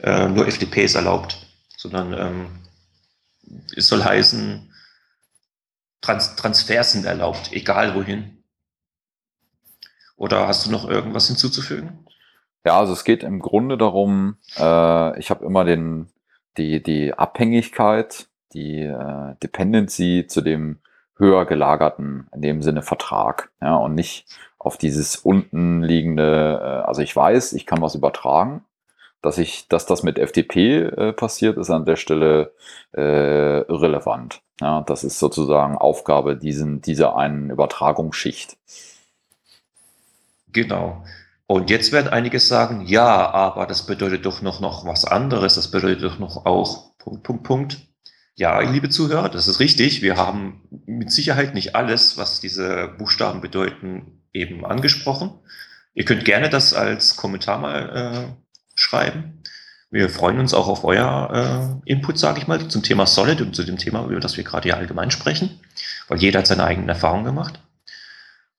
[0.02, 1.46] äh, nur FTP ist erlaubt,
[1.76, 2.46] sondern ähm,
[3.76, 4.72] es soll heißen,
[6.00, 8.42] Trans Transfers sind erlaubt, egal wohin.
[10.16, 12.06] Oder hast du noch irgendwas hinzuzufügen?
[12.64, 16.10] Ja, also es geht im Grunde darum, äh, ich habe immer den,
[16.56, 20.80] die, die Abhängigkeit, die äh, Dependency zu dem
[21.16, 24.26] höher gelagerten, in dem Sinne Vertrag, ja, und nicht
[24.60, 28.62] auf dieses unten liegende, äh, also ich weiß, ich kann was übertragen,
[29.22, 32.52] dass ich, dass das mit FTP äh, passiert, ist an der Stelle
[32.96, 34.42] äh, irrelevant.
[34.60, 38.58] Ja, das ist sozusagen Aufgabe diesen, dieser einen Übertragungsschicht.
[40.52, 41.04] Genau.
[41.46, 45.54] Und jetzt werden einige sagen, ja, aber das bedeutet doch noch, noch was anderes.
[45.54, 47.78] Das bedeutet doch noch auch Punkt, Punkt, Punkt.
[48.36, 50.02] Ja, liebe Zuhörer, das ist richtig.
[50.02, 55.32] Wir haben mit Sicherheit nicht alles, was diese Buchstaben bedeuten, eben angesprochen.
[55.94, 58.42] Ihr könnt gerne das als Kommentar mal äh,
[58.74, 59.42] schreiben.
[59.90, 63.56] Wir freuen uns auch auf euer äh, Input, sage ich mal, zum Thema Solid und
[63.56, 65.58] zu dem Thema, über das wir gerade hier allgemein sprechen,
[66.06, 67.60] weil jeder hat seine eigenen Erfahrungen gemacht.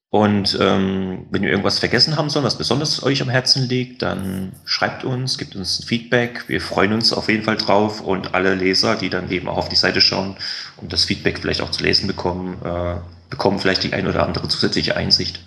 [0.10, 4.52] Und ähm, wenn wir irgendwas vergessen haben sollen, was besonders euch am Herzen liegt, dann
[4.66, 6.50] schreibt uns, gibt uns ein Feedback.
[6.50, 9.70] Wir freuen uns auf jeden Fall drauf und alle Leser, die dann eben auch auf
[9.70, 10.36] die Seite schauen
[10.76, 12.96] und das Feedback vielleicht auch zu lesen bekommen, äh,
[13.30, 15.46] bekommen vielleicht die ein oder andere zusätzliche Einsicht.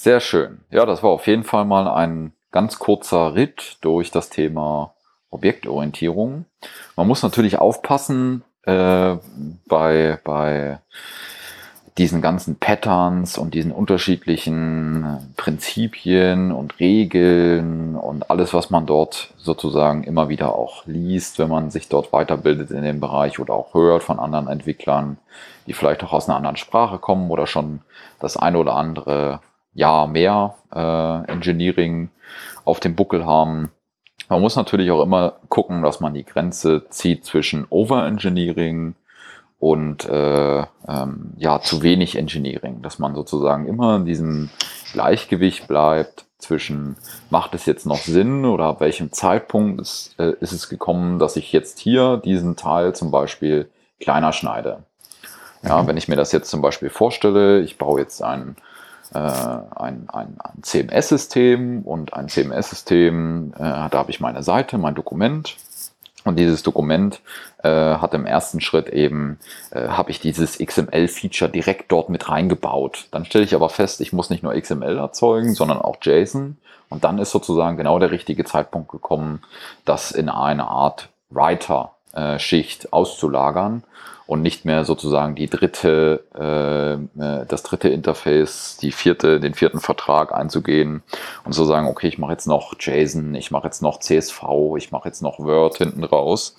[0.00, 0.60] Sehr schön.
[0.70, 4.94] Ja, das war auf jeden Fall mal ein ganz kurzer Ritt durch das Thema
[5.30, 6.44] Objektorientierung.
[6.94, 9.16] Man muss natürlich aufpassen äh,
[9.66, 10.78] bei, bei
[11.98, 20.04] diesen ganzen Patterns und diesen unterschiedlichen Prinzipien und Regeln und alles, was man dort sozusagen
[20.04, 24.04] immer wieder auch liest, wenn man sich dort weiterbildet in dem Bereich oder auch hört
[24.04, 25.18] von anderen Entwicklern,
[25.66, 27.80] die vielleicht auch aus einer anderen Sprache kommen oder schon
[28.20, 29.40] das eine oder andere
[29.78, 32.10] Jahr mehr äh, Engineering
[32.64, 33.70] auf dem Buckel haben.
[34.28, 38.94] Man muss natürlich auch immer gucken, dass man die Grenze zieht zwischen Overengineering
[39.58, 44.50] und äh, ähm, ja zu wenig Engineering, dass man sozusagen immer in diesem
[44.92, 46.96] Gleichgewicht bleibt zwischen,
[47.30, 51.36] macht es jetzt noch Sinn oder ab welchem Zeitpunkt ist, äh, ist es gekommen, dass
[51.36, 53.68] ich jetzt hier diesen Teil zum Beispiel
[54.00, 54.84] kleiner schneide.
[55.62, 55.88] Ja, mhm.
[55.88, 58.56] wenn ich mir das jetzt zum Beispiel vorstelle, ich baue jetzt ein,
[59.14, 64.94] äh, ein, ein, ein CMS-System und ein CMS-System, äh, da habe ich meine Seite, mein
[64.94, 65.56] Dokument
[66.24, 67.20] und dieses Dokument
[67.62, 69.38] äh, hat im ersten Schritt eben,
[69.70, 73.06] äh, habe ich dieses XML-Feature direkt dort mit reingebaut.
[73.10, 76.58] Dann stelle ich aber fest, ich muss nicht nur XML erzeugen, sondern auch JSON.
[76.90, 79.42] Und dann ist sozusagen genau der richtige Zeitpunkt gekommen,
[79.84, 83.84] das in eine Art Writer-Schicht auszulagern
[84.28, 89.80] und nicht mehr sozusagen die dritte, äh, äh, das dritte Interface, die vierte, den vierten
[89.80, 91.02] Vertrag einzugehen
[91.46, 94.42] und zu sagen, okay, ich mache jetzt noch JSON, ich mache jetzt noch CSV,
[94.76, 96.56] ich mache jetzt noch Word hinten raus,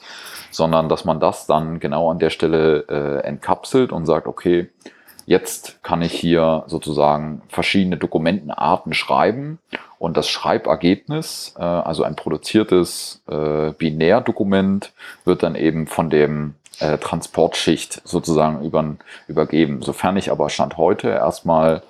[0.49, 4.70] sondern dass man das dann genau an der Stelle äh, entkapselt und sagt, okay,
[5.30, 9.59] Jetzt kann ich hier sozusagen verschiedene Dokumentenarten schreiben
[9.99, 14.91] und das Schreibergebnis, äh, also ein produziertes äh, Binärdokument,
[15.26, 18.95] wird dann eben von dem äh, Transportschicht sozusagen über,
[19.27, 19.82] übergeben.
[19.82, 21.84] Sofern ich aber Stand heute erstmal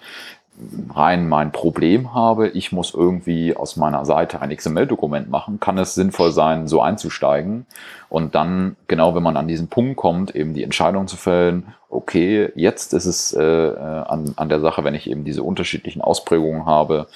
[0.94, 5.96] rein mein Problem habe, ich muss irgendwie aus meiner Seite ein XML-Dokument machen, kann es
[5.96, 7.66] sinnvoll sein, so einzusteigen
[8.10, 12.52] und dann, genau wenn man an diesen Punkt kommt, eben die Entscheidung zu fällen, okay,
[12.56, 16.66] jetzt ist es äh, äh an, an der Sache, wenn ich eben diese unterschiedlichen Ausprägungen
[16.66, 17.08] habe,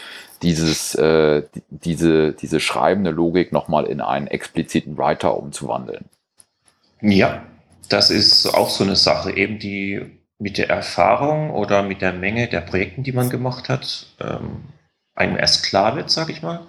[0.41, 6.05] dieses, äh, diese, diese schreibende Logik nochmal in einen expliziten Writer umzuwandeln.
[7.01, 7.43] Ja,
[7.89, 10.01] das ist auch so eine Sache, eben die
[10.39, 14.63] mit der Erfahrung oder mit der Menge der Projekten, die man gemacht hat, ähm,
[15.15, 16.67] einem erst klar wird, sage ich mal.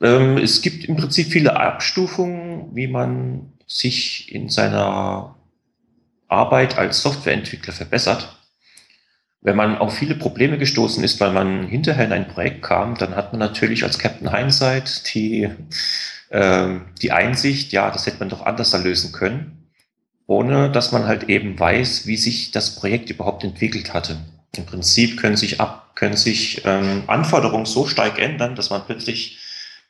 [0.00, 5.36] Ähm, es gibt im Prinzip viele Abstufungen, wie man sich in seiner
[6.28, 8.40] Arbeit als Softwareentwickler verbessert.
[9.40, 13.16] Wenn man auf viele Probleme gestoßen ist, weil man hinterher in ein Projekt kam, dann
[13.16, 15.50] hat man natürlich als Captain Hindsight die,
[16.30, 19.63] äh, die Einsicht, ja, das hätte man doch anders lösen können
[20.26, 24.16] ohne dass man halt eben weiß, wie sich das Projekt überhaupt entwickelt hatte.
[24.56, 29.38] Im Prinzip können sich, ab, können sich ähm, Anforderungen so stark ändern, dass man plötzlich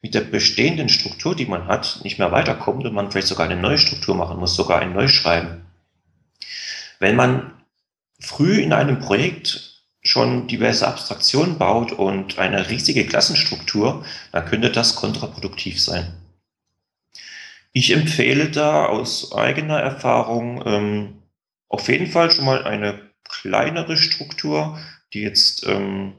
[0.02, 3.60] mit der bestehenden Struktur, die man hat, nicht mehr weiterkommt und man vielleicht sogar eine
[3.60, 5.62] neue Struktur machen muss, sogar ein Neuschreiben.
[6.98, 7.52] Wenn man
[8.20, 14.94] früh in einem Projekt schon diverse Abstraktionen baut und eine riesige Klassenstruktur, dann könnte das
[14.94, 16.12] kontraproduktiv sein.
[17.76, 21.22] Ich empfehle da aus eigener Erfahrung ähm,
[21.68, 24.78] auf jeden Fall schon mal eine kleinere Struktur,
[25.12, 26.14] die jetzt, ähm,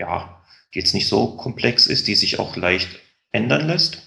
[0.00, 0.42] ja,
[0.74, 2.88] die jetzt nicht so komplex ist, die sich auch leicht
[3.30, 4.02] ändern lässt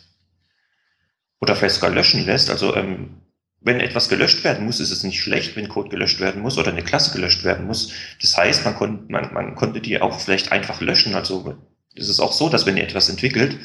[1.40, 2.50] oder vielleicht sogar löschen lässt.
[2.50, 3.22] Also ähm,
[3.62, 6.72] wenn etwas gelöscht werden muss, ist es nicht schlecht, wenn Code gelöscht werden muss oder
[6.72, 7.94] eine Klasse gelöscht werden muss.
[8.22, 11.16] Das heißt, man, kon man, man konnte die auch vielleicht einfach löschen.
[11.16, 11.56] Also
[11.96, 13.58] es ist auch so, dass wenn ihr etwas entwickelt,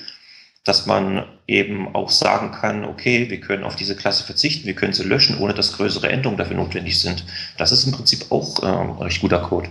[0.64, 4.92] dass man eben auch sagen kann, okay, wir können auf diese Klasse verzichten, wir können
[4.92, 7.24] sie löschen, ohne dass größere Änderungen dafür notwendig sind.
[7.58, 9.68] Das ist im Prinzip auch ähm, recht guter Code.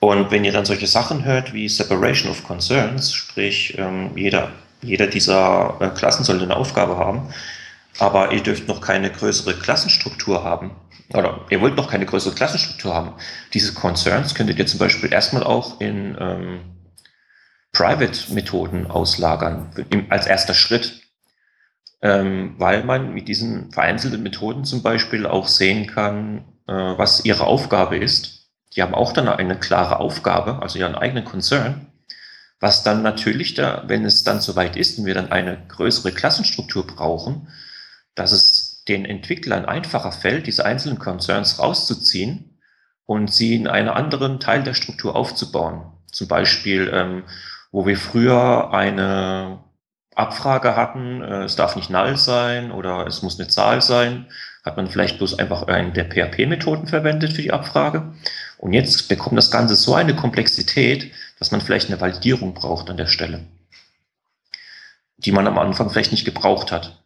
[0.00, 4.50] Und wenn ihr dann solche Sachen hört wie Separation of Concerns, sprich ähm, jeder,
[4.82, 7.32] jeder dieser äh, Klassen soll eine Aufgabe haben,
[7.98, 10.72] aber ihr dürft noch keine größere Klassenstruktur haben,
[11.14, 13.14] oder ihr wollt noch keine größere Klassenstruktur haben,
[13.54, 16.60] diese Concerns könntet ihr zum Beispiel erstmal auch in ähm,
[17.74, 19.70] Private-Methoden auslagern
[20.08, 21.02] als erster Schritt,
[22.00, 27.46] ähm, weil man mit diesen vereinzelten Methoden zum Beispiel auch sehen kann, äh, was ihre
[27.46, 28.48] Aufgabe ist.
[28.74, 31.92] Die haben auch dann eine klare Aufgabe, also ihren eigenen Concern,
[32.60, 36.86] was dann natürlich da, wenn es dann soweit ist und wir dann eine größere Klassenstruktur
[36.86, 37.48] brauchen,
[38.14, 42.58] dass es den Entwicklern einfacher fällt, diese einzelnen Concerns rauszuziehen
[43.06, 45.92] und sie in einen anderen Teil der Struktur aufzubauen.
[46.10, 47.24] Zum Beispiel ähm,
[47.74, 49.58] wo wir früher eine
[50.14, 54.26] Abfrage hatten, äh, es darf nicht null sein oder es muss eine Zahl sein,
[54.64, 58.14] hat man vielleicht bloß einfach einen der PHP-Methoden verwendet für die Abfrage.
[58.58, 61.10] Und jetzt bekommt das Ganze so eine Komplexität,
[61.40, 63.40] dass man vielleicht eine Validierung braucht an der Stelle,
[65.16, 67.02] die man am Anfang vielleicht nicht gebraucht hat.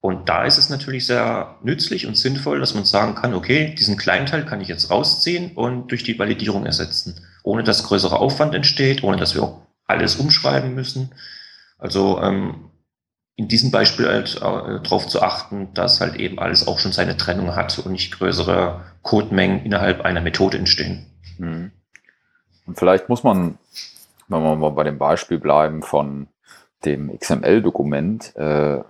[0.00, 3.96] Und da ist es natürlich sehr nützlich und sinnvoll, dass man sagen kann, okay, diesen
[3.96, 8.54] kleinen Teil kann ich jetzt rausziehen und durch die Validierung ersetzen, ohne dass größerer Aufwand
[8.54, 9.42] entsteht, ohne dass wir
[9.92, 11.12] alles umschreiben müssen.
[11.78, 12.70] Also ähm,
[13.36, 17.16] in diesem Beispiel halt äh, darauf zu achten, dass halt eben alles auch schon seine
[17.16, 21.06] Trennung hat und nicht größere Codemengen innerhalb einer Methode entstehen.
[21.38, 21.72] Mhm.
[22.66, 23.58] Und vielleicht muss man,
[24.28, 26.28] wenn wir mal bei dem Beispiel bleiben von
[26.84, 28.80] dem XML-Dokument, äh,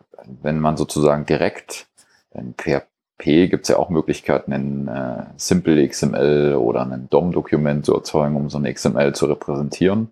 [0.43, 1.87] wenn man sozusagen direkt
[2.35, 7.95] in PHP gibt es ja auch Möglichkeiten, ein äh, Simple XML oder ein DOM-Dokument zu
[7.95, 10.11] erzeugen, um so ein XML zu repräsentieren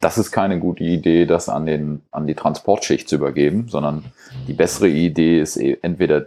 [0.00, 4.04] das ist keine gute Idee, das an, den, an die Transportschicht zu übergeben, sondern
[4.48, 6.26] die bessere Idee ist e, entweder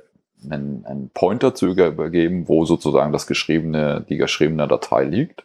[0.49, 5.43] einen, einen Pointer zu übergeben, wo sozusagen das geschriebene, die geschriebene Datei liegt,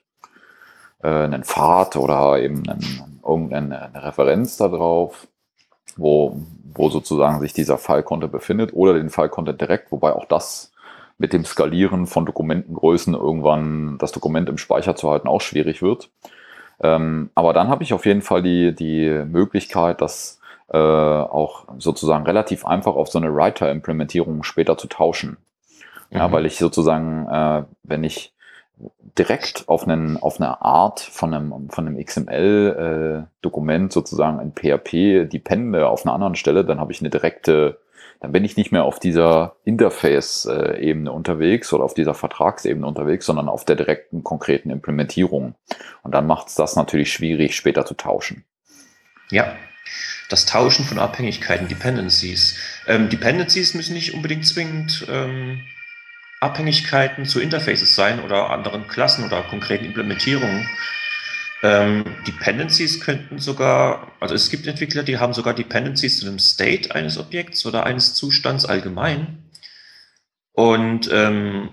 [1.02, 5.26] äh, einen Pfad oder eben einen, irgendeine Referenz darauf,
[5.96, 6.38] wo,
[6.74, 10.72] wo sozusagen sich dieser File-Content befindet oder den File-Content direkt, wobei auch das
[11.16, 16.10] mit dem Skalieren von Dokumentengrößen irgendwann das Dokument im Speicher zu halten auch schwierig wird.
[16.80, 20.40] Ähm, aber dann habe ich auf jeden Fall die, die Möglichkeit, das
[20.72, 25.38] äh, auch sozusagen relativ einfach auf so eine Writer-Implementierung später zu tauschen.
[26.10, 26.32] Ja, mhm.
[26.32, 28.32] weil ich sozusagen, äh, wenn ich
[29.18, 35.28] direkt auf, einen, auf eine Art von einem, von einem XML-Dokument äh, sozusagen in PHP
[35.28, 37.80] depende auf einer anderen Stelle, dann habe ich eine direkte,
[38.20, 43.48] dann bin ich nicht mehr auf dieser Interface-Ebene unterwegs oder auf dieser Vertragsebene unterwegs, sondern
[43.48, 45.54] auf der direkten, konkreten Implementierung.
[46.02, 48.44] Und dann macht es das natürlich schwierig, später zu tauschen.
[49.30, 49.56] Ja,
[50.28, 52.58] das Tauschen von Abhängigkeiten, Dependencies.
[52.86, 55.62] Ähm, Dependencies müssen nicht unbedingt zwingend ähm,
[56.40, 60.68] Abhängigkeiten zu Interfaces sein oder anderen Klassen oder konkreten Implementierungen.
[61.62, 66.94] Ähm, Dependencies könnten sogar, also es gibt Entwickler, die haben sogar Dependencies zu dem State
[66.94, 69.50] eines Objekts oder eines Zustands allgemein
[70.52, 71.70] und ähm,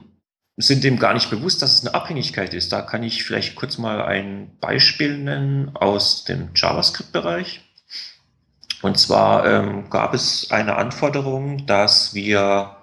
[0.57, 2.71] sind dem gar nicht bewusst, dass es eine Abhängigkeit ist.
[2.71, 7.61] Da kann ich vielleicht kurz mal ein Beispiel nennen aus dem JavaScript-Bereich.
[8.81, 12.77] Und zwar ähm, gab es eine Anforderung, dass wir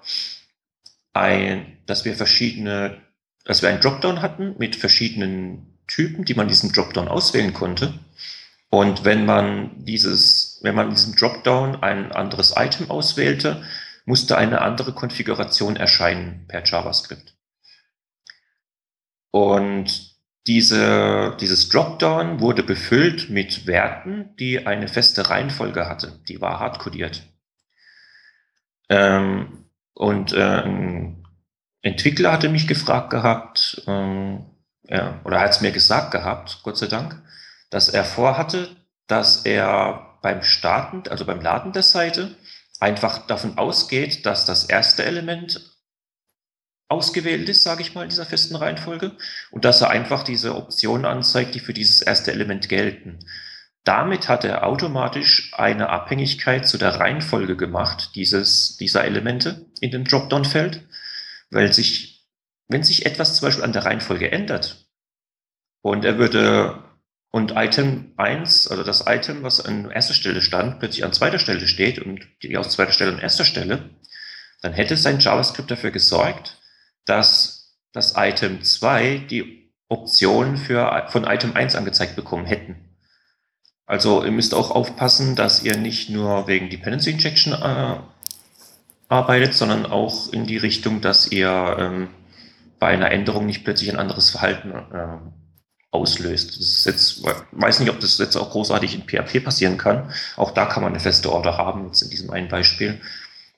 [1.13, 3.01] ein, dass wir verschiedene,
[3.45, 7.93] dass wir einen Dropdown hatten mit verschiedenen Typen, die man diesem Dropdown auswählen konnte.
[8.69, 13.63] Und wenn man dieses, wenn man in diesem Dropdown ein anderes Item auswählte,
[14.05, 17.35] musste eine andere Konfiguration erscheinen per JavaScript.
[19.31, 20.13] Und
[20.47, 26.19] diese, dieses Dropdown wurde befüllt mit Werten, die eine feste Reihenfolge hatte.
[26.27, 27.23] Die war hardcodiert.
[28.89, 31.25] Ähm, und äh, ein
[31.81, 34.45] Entwickler hatte mich gefragt gehabt, ähm,
[34.83, 37.21] ja, oder hat es mir gesagt gehabt, Gott sei Dank,
[37.69, 38.75] dass er vorhatte,
[39.07, 42.35] dass er beim Starten, also beim Laden der Seite,
[42.79, 45.73] einfach davon ausgeht, dass das erste Element
[46.89, 49.13] ausgewählt ist, sage ich mal, in dieser festen Reihenfolge,
[49.51, 53.19] und dass er einfach diese Optionen anzeigt, die für dieses erste Element gelten.
[53.83, 60.05] Damit hat er automatisch eine Abhängigkeit zu der Reihenfolge gemacht, dieses, dieser Elemente in dem
[60.05, 60.81] Dropdown-Feld,
[61.49, 62.12] weil sich,
[62.67, 64.87] wenn sich etwas zum Beispiel an der Reihenfolge ändert
[65.81, 66.83] und er würde
[67.31, 71.67] und Item 1, also das Item, was an erster Stelle stand, plötzlich an zweiter Stelle
[71.67, 73.89] steht und die aus zweiter Stelle an erster Stelle,
[74.61, 76.61] dann hätte sein JavaScript dafür gesorgt,
[77.05, 82.75] dass das Item 2 die Option für, von Item 1 angezeigt bekommen hätten.
[83.87, 87.97] Also ihr müsst auch aufpassen, dass ihr nicht nur wegen Dependency Injection äh,
[89.09, 92.09] arbeitet, sondern auch in die Richtung, dass ihr ähm,
[92.83, 95.17] bei einer Änderung nicht plötzlich ein anderes Verhalten äh,
[95.91, 96.59] auslöst.
[96.59, 97.23] Das jetzt,
[97.53, 100.11] weiß nicht, ob das jetzt auch großartig in PHP passieren kann.
[100.35, 102.99] Auch da kann man eine feste Order haben, jetzt in diesem einen Beispiel.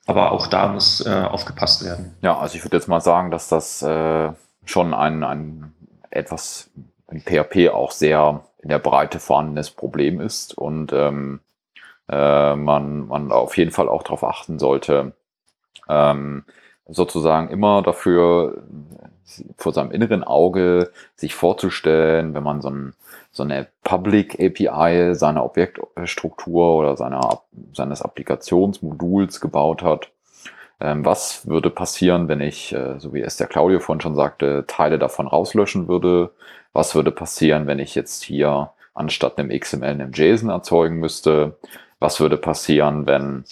[0.06, 2.16] Aber auch da muss äh, aufgepasst werden.
[2.22, 4.30] Ja, also ich würde jetzt mal sagen, dass das äh,
[4.64, 5.74] schon ein, ein
[6.12, 6.70] etwas
[7.10, 11.40] in PHP auch sehr in der Breite vorhandenes Problem ist und ähm,
[12.10, 15.14] äh, man, man auf jeden Fall auch darauf achten sollte,
[15.90, 16.46] ähm,
[16.88, 18.64] sozusagen immer dafür
[19.58, 22.94] vor seinem inneren Auge sich vorzustellen, wenn man so, ein,
[23.32, 27.42] so eine Public API seiner Objektstruktur oder seiner,
[27.74, 30.12] seines Applikationsmoduls gebaut hat,
[30.80, 34.66] ähm, was würde passieren, wenn ich, äh, so wie es der Claudio vorhin schon sagte,
[34.68, 36.32] Teile davon rauslöschen würde?
[36.74, 41.58] Was würde passieren, wenn ich jetzt hier anstatt einem XML einem JSON erzeugen müsste?
[42.00, 43.46] Was würde passieren, wenn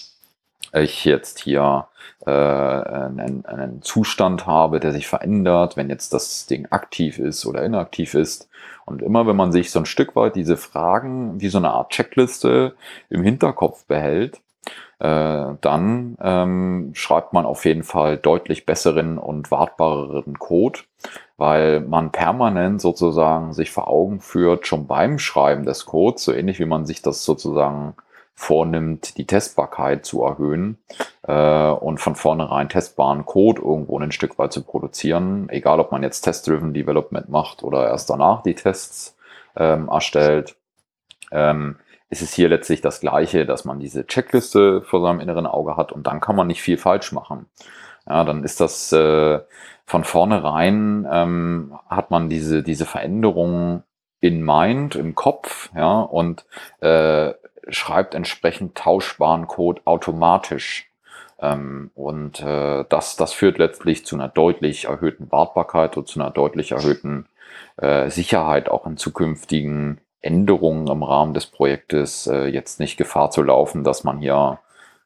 [0.72, 1.88] ich jetzt hier
[2.26, 7.64] äh, einen, einen Zustand habe, der sich verändert, wenn jetzt das Ding aktiv ist oder
[7.64, 8.50] inaktiv ist.
[8.86, 11.92] Und immer wenn man sich so ein Stück weit diese Fragen wie so eine Art
[11.92, 12.76] Checkliste
[13.10, 14.42] im Hinterkopf behält,
[15.00, 20.80] äh, dann ähm, schreibt man auf jeden Fall deutlich besseren und wartbareren Code,
[21.38, 26.60] weil man permanent sozusagen sich vor Augen führt, schon beim Schreiben des Codes, so ähnlich
[26.60, 27.96] wie man sich das sozusagen
[28.36, 30.78] vornimmt, die Testbarkeit zu erhöhen
[31.28, 36.04] äh, und von vornherein testbaren Code irgendwo ein Stück weit zu produzieren, egal ob man
[36.04, 39.16] jetzt Test-Driven Development macht oder erst danach die Tests
[39.56, 40.56] ähm, erstellt.
[41.32, 41.78] Ähm,
[42.10, 45.92] ist es hier letztlich das Gleiche, dass man diese Checkliste vor seinem inneren Auge hat
[45.92, 47.48] und dann kann man nicht viel falsch machen.
[48.08, 49.40] Ja, dann ist das äh,
[49.86, 53.84] von vornherein ähm, hat man diese, diese Veränderungen
[54.20, 56.46] in Mind, im Kopf, ja, und
[56.80, 57.34] äh,
[57.70, 60.90] schreibt entsprechend tauschbaren Code automatisch.
[61.40, 66.32] Ähm, und äh, das, das führt letztlich zu einer deutlich erhöhten Wartbarkeit und zu einer
[66.32, 67.28] deutlich erhöhten
[67.78, 73.44] äh, Sicherheit auch in zukünftigen Änderungen im Rahmen des Projektes äh, jetzt nicht Gefahr zu
[73.44, 74.60] laufen, dass man hier,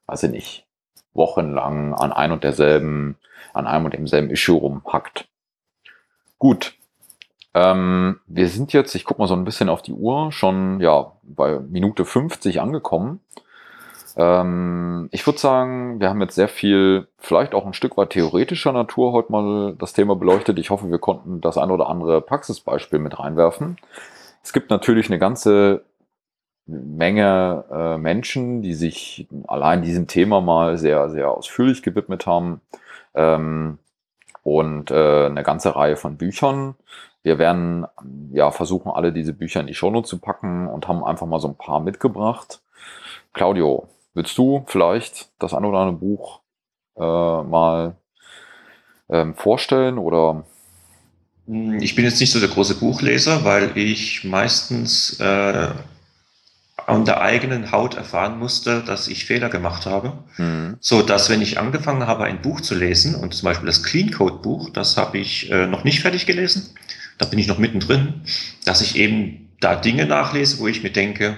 [0.06, 0.66] weiß ich nicht,
[1.14, 3.18] wochenlang an ein und derselben,
[3.54, 5.28] an einem und demselben Issue rumhackt.
[6.38, 6.77] Gut.
[7.54, 11.14] Ähm, wir sind jetzt, ich gucke mal so ein bisschen auf die Uhr, schon ja
[11.24, 13.22] bei Minute 50 angekommen.
[14.18, 18.72] Ähm, ich würde sagen, wir haben jetzt sehr viel, vielleicht auch ein Stück weit theoretischer
[18.72, 20.58] Natur heute mal das Thema beleuchtet.
[20.60, 23.78] Ich hoffe, wir konnten das ein oder andere Praxisbeispiel mit reinwerfen.
[24.44, 25.84] Es gibt natürlich eine ganze
[26.66, 32.62] Menge äh, Menschen, die sich allein diesem Thema mal sehr, sehr ausführlich gewidmet haben.
[33.14, 33.78] Ähm,
[34.48, 36.76] und äh, eine ganze Reihe von Büchern.
[37.22, 37.86] Wir werden
[38.32, 41.50] ja versuchen, alle diese Bücher in die Shownote zu packen und haben einfach mal so
[41.50, 42.62] ein paar mitgebracht.
[43.34, 46.40] Claudio, Willst du vielleicht das ein oder andere Buch
[46.96, 47.98] äh, mal
[49.10, 50.44] ähm, vorstellen oder?
[51.46, 55.68] Hm, ich bin jetzt nicht so der große Buchleser, weil ich meistens äh,
[56.86, 60.24] an der eigenen Haut erfahren musste, dass ich Fehler gemacht habe.
[60.38, 60.78] Mhm.
[60.80, 64.12] So dass, wenn ich angefangen habe, ein Buch zu lesen, und zum Beispiel das Clean
[64.12, 66.76] Code Buch, das habe ich äh, noch nicht fertig gelesen,
[67.18, 68.22] da bin ich noch mittendrin,
[68.64, 71.38] dass ich eben da Dinge nachlese, wo ich mir denke,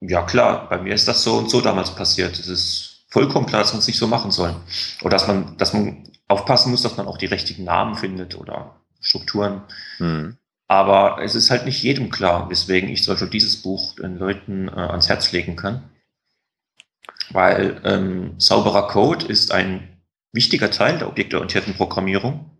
[0.00, 2.38] ja klar, bei mir ist das so und so damals passiert.
[2.38, 4.54] Es ist vollkommen klar, dass man es nicht so machen soll.
[5.00, 8.76] Oder dass man, dass man aufpassen muss, dass man auch die richtigen Namen findet oder
[9.00, 9.62] Strukturen.
[9.98, 10.36] Hm.
[10.72, 14.68] Aber es ist halt nicht jedem klar, weswegen ich zum Beispiel dieses Buch den Leuten
[14.68, 15.90] äh, ans Herz legen kann.
[17.28, 20.00] Weil ähm, sauberer Code ist ein
[20.32, 22.58] wichtiger Teil der objektorientierten Programmierung.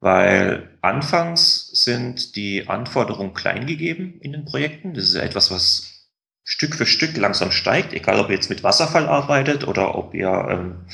[0.00, 4.94] Weil anfangs sind die Anforderungen klein gegeben in den Projekten.
[4.94, 6.08] Das ist ja etwas, was
[6.42, 10.46] Stück für Stück langsam steigt, egal ob ihr jetzt mit Wasserfall arbeitet oder ob ihr,
[10.48, 10.86] ähm,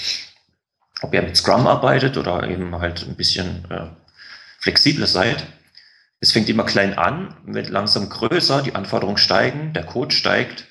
[1.03, 3.87] ob ihr mit Scrum arbeitet oder eben halt ein bisschen äh,
[4.59, 5.47] flexibler seid.
[6.25, 10.65] Es fängt immer klein an, wird langsam größer, die Anforderungen steigen, der Code steigt.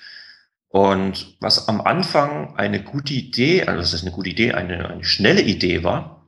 [0.68, 5.04] Und was am Anfang eine gute Idee, also das ist eine gute Idee, eine, eine
[5.04, 6.28] schnelle Idee war,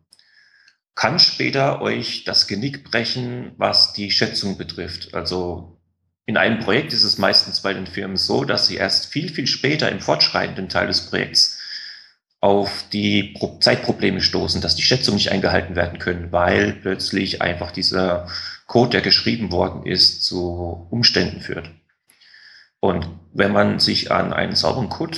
[0.94, 5.16] kann später euch das Genick brechen, was die Schätzung betrifft.
[5.16, 5.82] Also
[6.28, 9.48] in einem Projekt ist es meistens bei den Firmen so, dass sie erst viel, viel
[9.48, 11.58] später im fortschreitenden Teil des Projekts
[12.46, 18.28] auf die Zeitprobleme stoßen, dass die Schätzungen nicht eingehalten werden können, weil plötzlich einfach dieser
[18.68, 21.72] Code, der geschrieben worden ist, zu Umständen führt.
[22.80, 25.18] Und wenn man sich an einen sauberen Code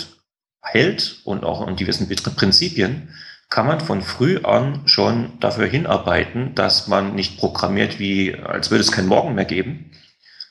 [0.62, 3.10] hält und auch an gewissen Prinzipien,
[3.50, 8.86] kann man von früh an schon dafür hinarbeiten, dass man nicht programmiert wie, als würde
[8.86, 9.92] es keinen Morgen mehr geben,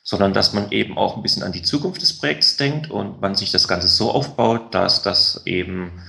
[0.02, 3.34] sondern dass man eben auch ein bisschen an die Zukunft des Projekts denkt und man
[3.34, 6.02] sich das Ganze so aufbaut, dass das eben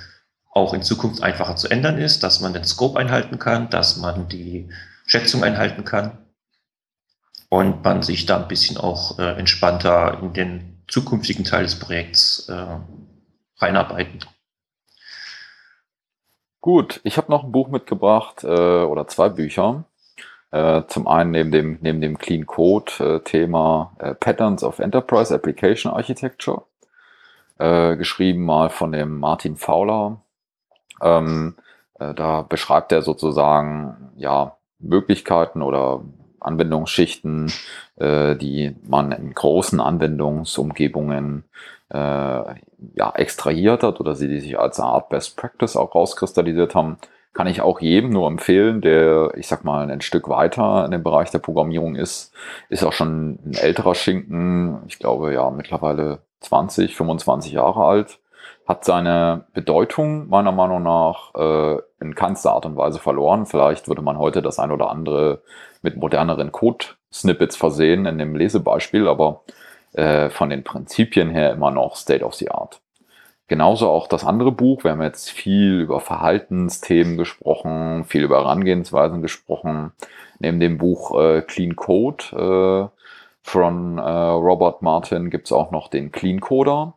[0.58, 4.28] auch in Zukunft einfacher zu ändern ist, dass man den Scope einhalten kann, dass man
[4.28, 4.70] die
[5.06, 6.18] Schätzung einhalten kann
[7.50, 12.50] und man sich da ein bisschen auch äh, entspannter in den zukünftigen Teil des Projekts
[12.50, 12.80] äh,
[13.58, 14.20] reinarbeiten.
[16.62, 19.86] Gut, ich habe noch ein Buch mitgebracht äh, oder zwei Bücher.
[20.52, 25.34] Äh, zum einen neben dem, neben dem Clean Code äh, Thema äh, Patterns of Enterprise
[25.34, 26.64] Application Architecture,
[27.60, 30.22] äh, geschrieben mal von dem Martin Fowler.
[31.02, 31.56] Ähm,
[32.00, 36.02] äh, da beschreibt er sozusagen ja Möglichkeiten oder
[36.40, 37.52] Anwendungsschichten,
[37.98, 41.44] äh, die man in großen Anwendungsumgebungen
[41.90, 46.76] äh, ja, extrahiert hat oder sie die sich als eine Art Best Practice auch rauskristallisiert
[46.76, 46.98] haben.
[47.34, 51.04] Kann ich auch jedem nur empfehlen, der, ich sag mal, ein Stück weiter in dem
[51.04, 52.34] Bereich der Programmierung ist,
[52.70, 58.20] ist auch schon ein älterer Schinken, ich glaube ja mittlerweile 20, 25 Jahre alt,
[58.68, 63.46] hat seine Bedeutung meiner Meinung nach äh, in keinster Art und Weise verloren.
[63.46, 65.42] Vielleicht würde man heute das ein oder andere
[65.82, 69.44] mit moderneren Code-Snippets versehen in dem Lesebeispiel, aber
[69.94, 72.82] äh, von den Prinzipien her immer noch State of the Art.
[73.48, 74.84] Genauso auch das andere Buch.
[74.84, 79.94] Wir haben jetzt viel über Verhaltensthemen gesprochen, viel über Herangehensweisen gesprochen.
[80.40, 82.98] Neben dem Buch äh, Clean Code äh,
[83.42, 86.96] von äh, Robert Martin gibt es auch noch den Clean Coder,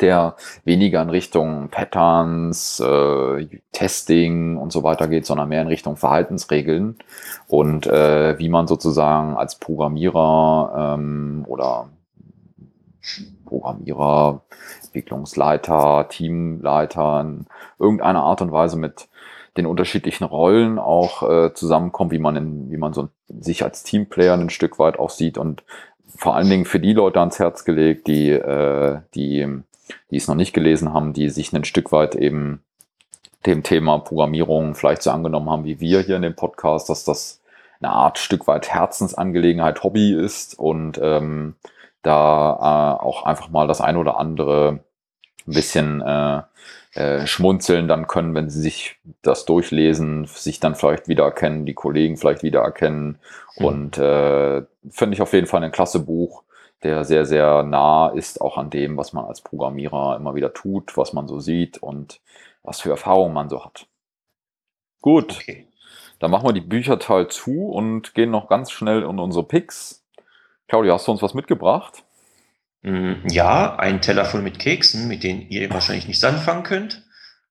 [0.00, 5.96] der weniger in Richtung Patterns, äh, Testing und so weiter geht, sondern mehr in Richtung
[5.96, 6.96] Verhaltensregeln.
[7.48, 11.88] Und äh, wie man sozusagen als Programmierer ähm, oder
[13.44, 14.42] Programmierer
[14.84, 17.46] Entwicklungsleiter, Teamleiter in
[17.78, 19.08] irgendeiner Art und Weise mit
[19.56, 24.34] den unterschiedlichen Rollen auch äh, zusammenkommt, wie man in, wie man so sich als Teamplayer
[24.34, 25.62] ein Stück weit auch sieht und
[26.16, 29.48] vor allen Dingen für die Leute ans Herz gelegt, die, äh, die,
[30.10, 32.62] die es noch nicht gelesen haben, die sich ein Stück weit eben
[33.46, 37.40] dem Thema Programmierung vielleicht so angenommen haben wie wir hier in dem Podcast, dass das
[37.80, 41.54] eine Art Stück weit Herzensangelegenheit, Hobby ist und ähm,
[42.02, 44.80] da äh, auch einfach mal das ein oder andere
[45.46, 46.42] ein bisschen äh,
[46.94, 52.16] äh, schmunzeln dann können, wenn sie sich das durchlesen, sich dann vielleicht wiedererkennen, die Kollegen
[52.16, 53.18] vielleicht wiedererkennen.
[53.56, 53.64] Mhm.
[53.64, 56.43] Und äh, finde ich auf jeden Fall ein klasse Buch,
[56.84, 60.96] der sehr, sehr nah ist auch an dem, was man als Programmierer immer wieder tut,
[60.96, 62.20] was man so sieht und
[62.62, 63.86] was für Erfahrungen man so hat.
[65.00, 65.66] Gut, okay.
[66.18, 70.04] dann machen wir die Bücherteil zu und gehen noch ganz schnell in unsere Picks.
[70.68, 72.04] Claudia, hast du uns was mitgebracht?
[72.82, 77.02] Mm, ja, ein Teller voll mit Keksen, mit denen ihr wahrscheinlich nichts anfangen könnt.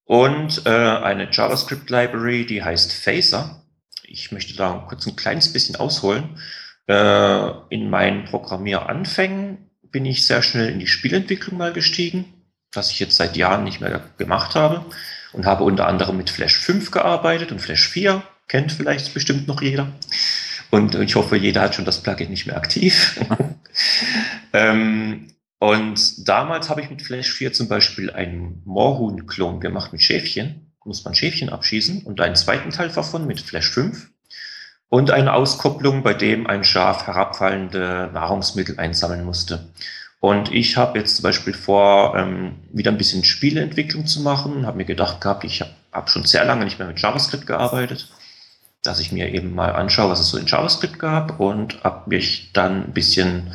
[0.06, 3.64] Und äh, eine JavaScript-Library, die heißt Phaser.
[4.04, 6.38] Ich möchte da kurz ein kleines bisschen ausholen.
[6.88, 12.26] Äh, in meinen Programmieranfängen bin ich sehr schnell in die Spielentwicklung mal gestiegen,
[12.74, 14.86] was ich jetzt seit Jahren nicht mehr gemacht habe.
[15.32, 18.22] Und habe unter anderem mit Flash 5 gearbeitet und Flash 4.
[18.48, 19.92] Kennt vielleicht bestimmt noch jeder.
[20.70, 23.20] Und ich hoffe, jeder hat schon das Plugin nicht mehr aktiv.
[24.54, 25.28] ähm,
[25.60, 30.74] und damals habe ich mit Flash 4 zum Beispiel einen Moorhuhn-Klon gemacht mit Schäfchen.
[30.84, 34.10] Muss man Schäfchen abschießen und einen zweiten Teil davon mit Flash 5
[34.90, 39.68] und eine Auskopplung, bei dem ein Schaf herabfallende Nahrungsmittel einsammeln musste.
[40.20, 44.78] Und ich habe jetzt zum Beispiel vor, ähm, wieder ein bisschen Spieleentwicklung zu machen, habe
[44.78, 48.08] mir gedacht gehabt, ich habe hab schon sehr lange nicht mehr mit JavaScript gearbeitet
[48.84, 52.52] dass ich mir eben mal anschaue, was es so in JavaScript gab und habe mich
[52.52, 53.54] dann ein bisschen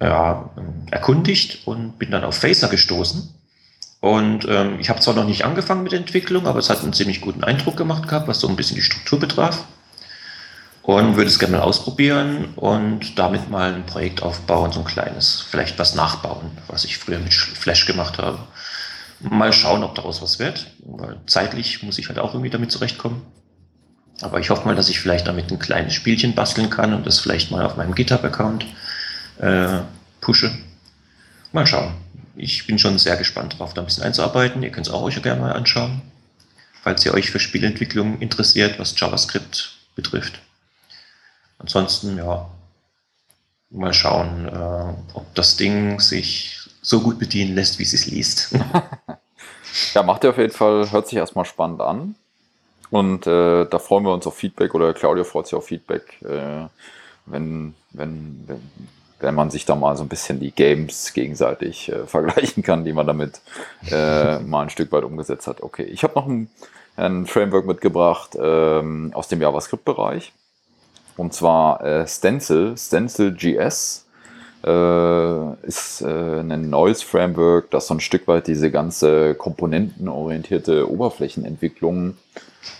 [0.00, 0.50] ja,
[0.90, 3.32] erkundigt und bin dann auf Phaser gestoßen.
[4.00, 7.20] Und ähm, ich habe zwar noch nicht angefangen mit Entwicklung, aber es hat einen ziemlich
[7.20, 9.64] guten Eindruck gemacht gehabt, was so ein bisschen die Struktur betraf.
[10.86, 15.44] Und würde es gerne mal ausprobieren und damit mal ein Projekt aufbauen, so ein kleines,
[15.50, 18.38] vielleicht was nachbauen, was ich früher mit Flash gemacht habe.
[19.18, 20.68] Mal schauen, ob daraus was wird.
[21.26, 23.22] Zeitlich muss ich halt auch irgendwie damit zurechtkommen.
[24.20, 27.18] Aber ich hoffe mal, dass ich vielleicht damit ein kleines Spielchen basteln kann und das
[27.18, 28.64] vielleicht mal auf meinem GitHub-Account
[29.38, 29.80] äh,
[30.20, 30.56] pushe.
[31.50, 31.94] Mal schauen.
[32.36, 34.62] Ich bin schon sehr gespannt darauf, da ein bisschen einzuarbeiten.
[34.62, 36.02] Ihr könnt es auch euch gerne mal anschauen,
[36.80, 40.38] falls ihr euch für Spielentwicklung interessiert, was JavaScript betrifft.
[41.58, 42.48] Ansonsten, ja,
[43.70, 48.54] mal schauen, äh, ob das Ding sich so gut bedienen lässt, wie es es liest.
[49.94, 52.14] ja, macht ihr auf jeden Fall, hört sich erstmal spannend an.
[52.90, 56.66] Und äh, da freuen wir uns auf Feedback oder Claudia freut sich auf Feedback, äh,
[57.26, 58.60] wenn, wenn, wenn,
[59.18, 62.92] wenn man sich da mal so ein bisschen die Games gegenseitig äh, vergleichen kann, die
[62.92, 63.40] man damit
[63.90, 65.62] äh, mal ein Stück weit umgesetzt hat.
[65.62, 66.48] Okay, ich habe noch ein,
[66.96, 70.32] ein, Framework mitgebracht ähm, aus dem JavaScript-Bereich.
[71.16, 74.06] Und zwar äh, Stencil, Stencil.js
[74.64, 82.16] äh, ist äh, ein neues Framework, das so ein Stück weit diese ganze komponentenorientierte Oberflächenentwicklung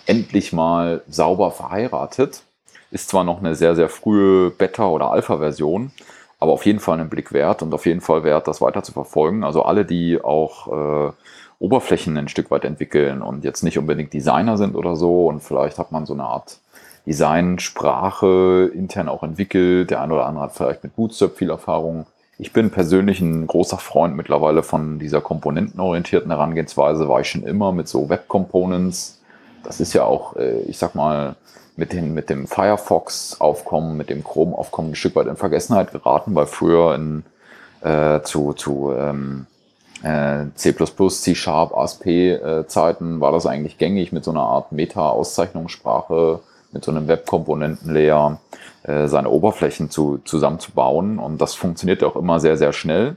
[0.07, 2.43] endlich mal sauber verheiratet.
[2.91, 5.93] Ist zwar noch eine sehr, sehr frühe Beta- oder Alpha-Version,
[6.39, 8.93] aber auf jeden Fall einen Blick wert und auf jeden Fall wert, das weiter zu
[8.93, 9.45] verfolgen.
[9.45, 11.13] Also alle, die auch äh,
[11.59, 15.79] Oberflächen ein Stück weit entwickeln und jetzt nicht unbedingt Designer sind oder so und vielleicht
[15.79, 16.59] hat man so eine Art
[17.07, 19.91] Designsprache intern auch entwickelt.
[19.91, 22.07] Der eine oder andere hat vielleicht mit Bootstrap viel Erfahrung.
[22.39, 27.73] Ich bin persönlich ein großer Freund mittlerweile von dieser komponentenorientierten Herangehensweise, war ich schon immer
[27.73, 29.17] mit so Web Components
[29.67, 31.35] das ist ja auch, äh, ich sag mal,
[31.77, 36.47] mit, den, mit dem Firefox-Aufkommen, mit dem Chrome-Aufkommen ein Stück weit in Vergessenheit geraten, weil
[36.47, 37.25] früher in,
[37.83, 39.47] äh, zu, zu ähm,
[40.03, 46.41] äh, C++, C-Sharp, ASP-Zeiten war das eigentlich gängig mit so einer Art Meta-Auszeichnungssprache,
[46.73, 48.41] mit so einem Web-Komponenten-Layer
[48.83, 51.19] äh, seine Oberflächen zu, zusammenzubauen.
[51.19, 53.17] Und das funktioniert auch immer sehr, sehr schnell.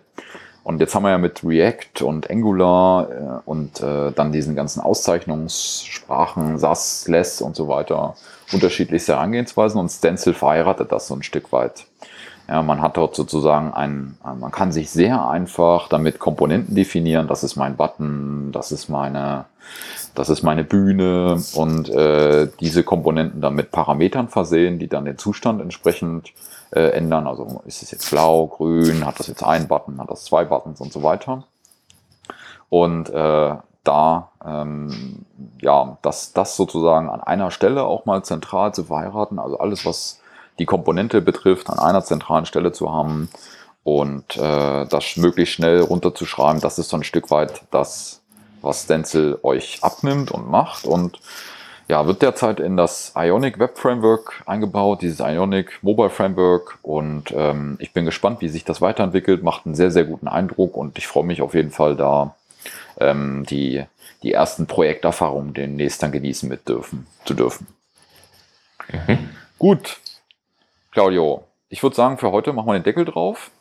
[0.64, 4.82] Und jetzt haben wir ja mit React und Angular äh, und äh, dann diesen ganzen
[4.82, 8.16] Auszeichnungssprachen, SAS, Less und so weiter,
[8.52, 11.86] unterschiedlichste Herangehensweisen und Stencil verheiratet das so ein Stück weit.
[12.50, 17.28] Ja, man hat dort sozusagen ein, man kann sich sehr einfach damit Komponenten definieren.
[17.28, 19.46] Das ist mein Button, das ist meine,
[20.16, 25.20] das ist meine Bühne und äh, diese Komponenten dann mit Parametern versehen, die dann den
[25.20, 26.34] Zustand entsprechend
[26.72, 27.28] äh, ändern.
[27.28, 30.82] Also ist es jetzt blau, grün, hat das jetzt einen Button, hat das zwei Buttons
[30.82, 31.44] und so weiter.
[32.70, 35.26] Und äh, da, ähm,
[35.62, 40.19] ja, das, das sozusagen an einer Stelle auch mal zentral zu verheiraten, also alles, was
[40.60, 43.30] die Komponente betrifft, an einer zentralen Stelle zu haben
[43.84, 48.22] und äh, das möglichst schnell runterzuschreiben, das ist so ein Stück weit das,
[48.62, 51.20] was Stencil euch abnimmt und macht und
[51.90, 56.78] ja, wird derzeit in das Ionic Web Framework eingebaut, dieses Ionic Mobile Framework.
[56.84, 59.42] Und ähm, ich bin gespannt, wie sich das weiterentwickelt.
[59.42, 62.36] Macht einen sehr, sehr guten Eindruck und ich freue mich auf jeden Fall, da
[63.00, 63.84] ähm, die,
[64.22, 67.66] die ersten Projekterfahrungen demnächst dann genießen mit dürfen, zu dürfen.
[68.92, 69.30] Mhm.
[69.58, 70.00] Gut,
[71.00, 73.52] Claudio, ich würde sagen, für heute machen wir den Deckel drauf.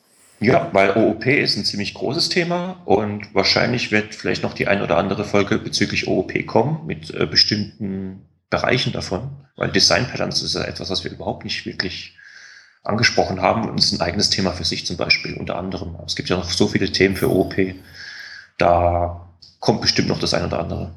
[0.40, 4.82] Ja, weil OOP ist ein ziemlich großes Thema und wahrscheinlich wird vielleicht noch die ein
[4.82, 10.56] oder andere Folge bezüglich OOP kommen mit äh, bestimmten Bereichen davon, weil Design Patterns ist
[10.56, 12.18] ja etwas, was wir überhaupt nicht wirklich
[12.82, 15.96] angesprochen haben und ist ein eigenes Thema für sich zum Beispiel unter anderem.
[16.04, 17.54] Es gibt ja noch so viele Themen für OOP,
[18.56, 19.28] da
[19.60, 20.92] kommt bestimmt noch das ein oder andere.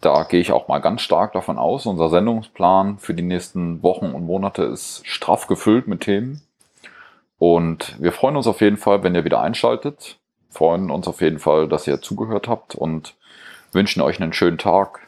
[0.00, 1.86] Da gehe ich auch mal ganz stark davon aus.
[1.86, 6.42] Unser Sendungsplan für die nächsten Wochen und Monate ist straff gefüllt mit Themen.
[7.38, 10.18] Und wir freuen uns auf jeden Fall, wenn ihr wieder einschaltet.
[10.50, 13.16] Freuen uns auf jeden Fall, dass ihr zugehört habt und
[13.72, 15.00] wünschen euch einen schönen Tag,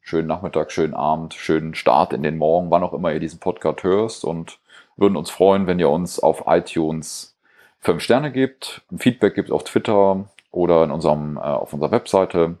[0.00, 3.82] schönen Nachmittag, schönen Abend, schönen Start in den Morgen, wann auch immer ihr diesen Podcast
[3.82, 4.58] hörst und
[4.96, 7.36] würden uns freuen, wenn ihr uns auf iTunes
[7.80, 12.56] fünf Sterne gebt, ein Feedback gibt auf Twitter oder in unserem, äh, auf unserer Webseite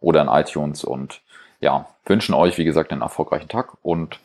[0.00, 1.20] oder in iTunes und
[1.60, 4.20] ja, wünschen euch, wie gesagt, einen erfolgreichen Tag und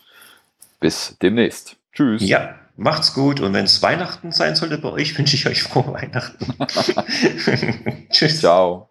[0.79, 1.77] bis demnächst.
[1.93, 2.21] Tschüss.
[2.23, 2.55] Ja.
[2.77, 6.55] Macht's gut und wenn es Weihnachten sein sollte bei euch, wünsche ich euch frohe Weihnachten.
[8.09, 8.39] Tschüss.
[8.39, 8.90] Ciao.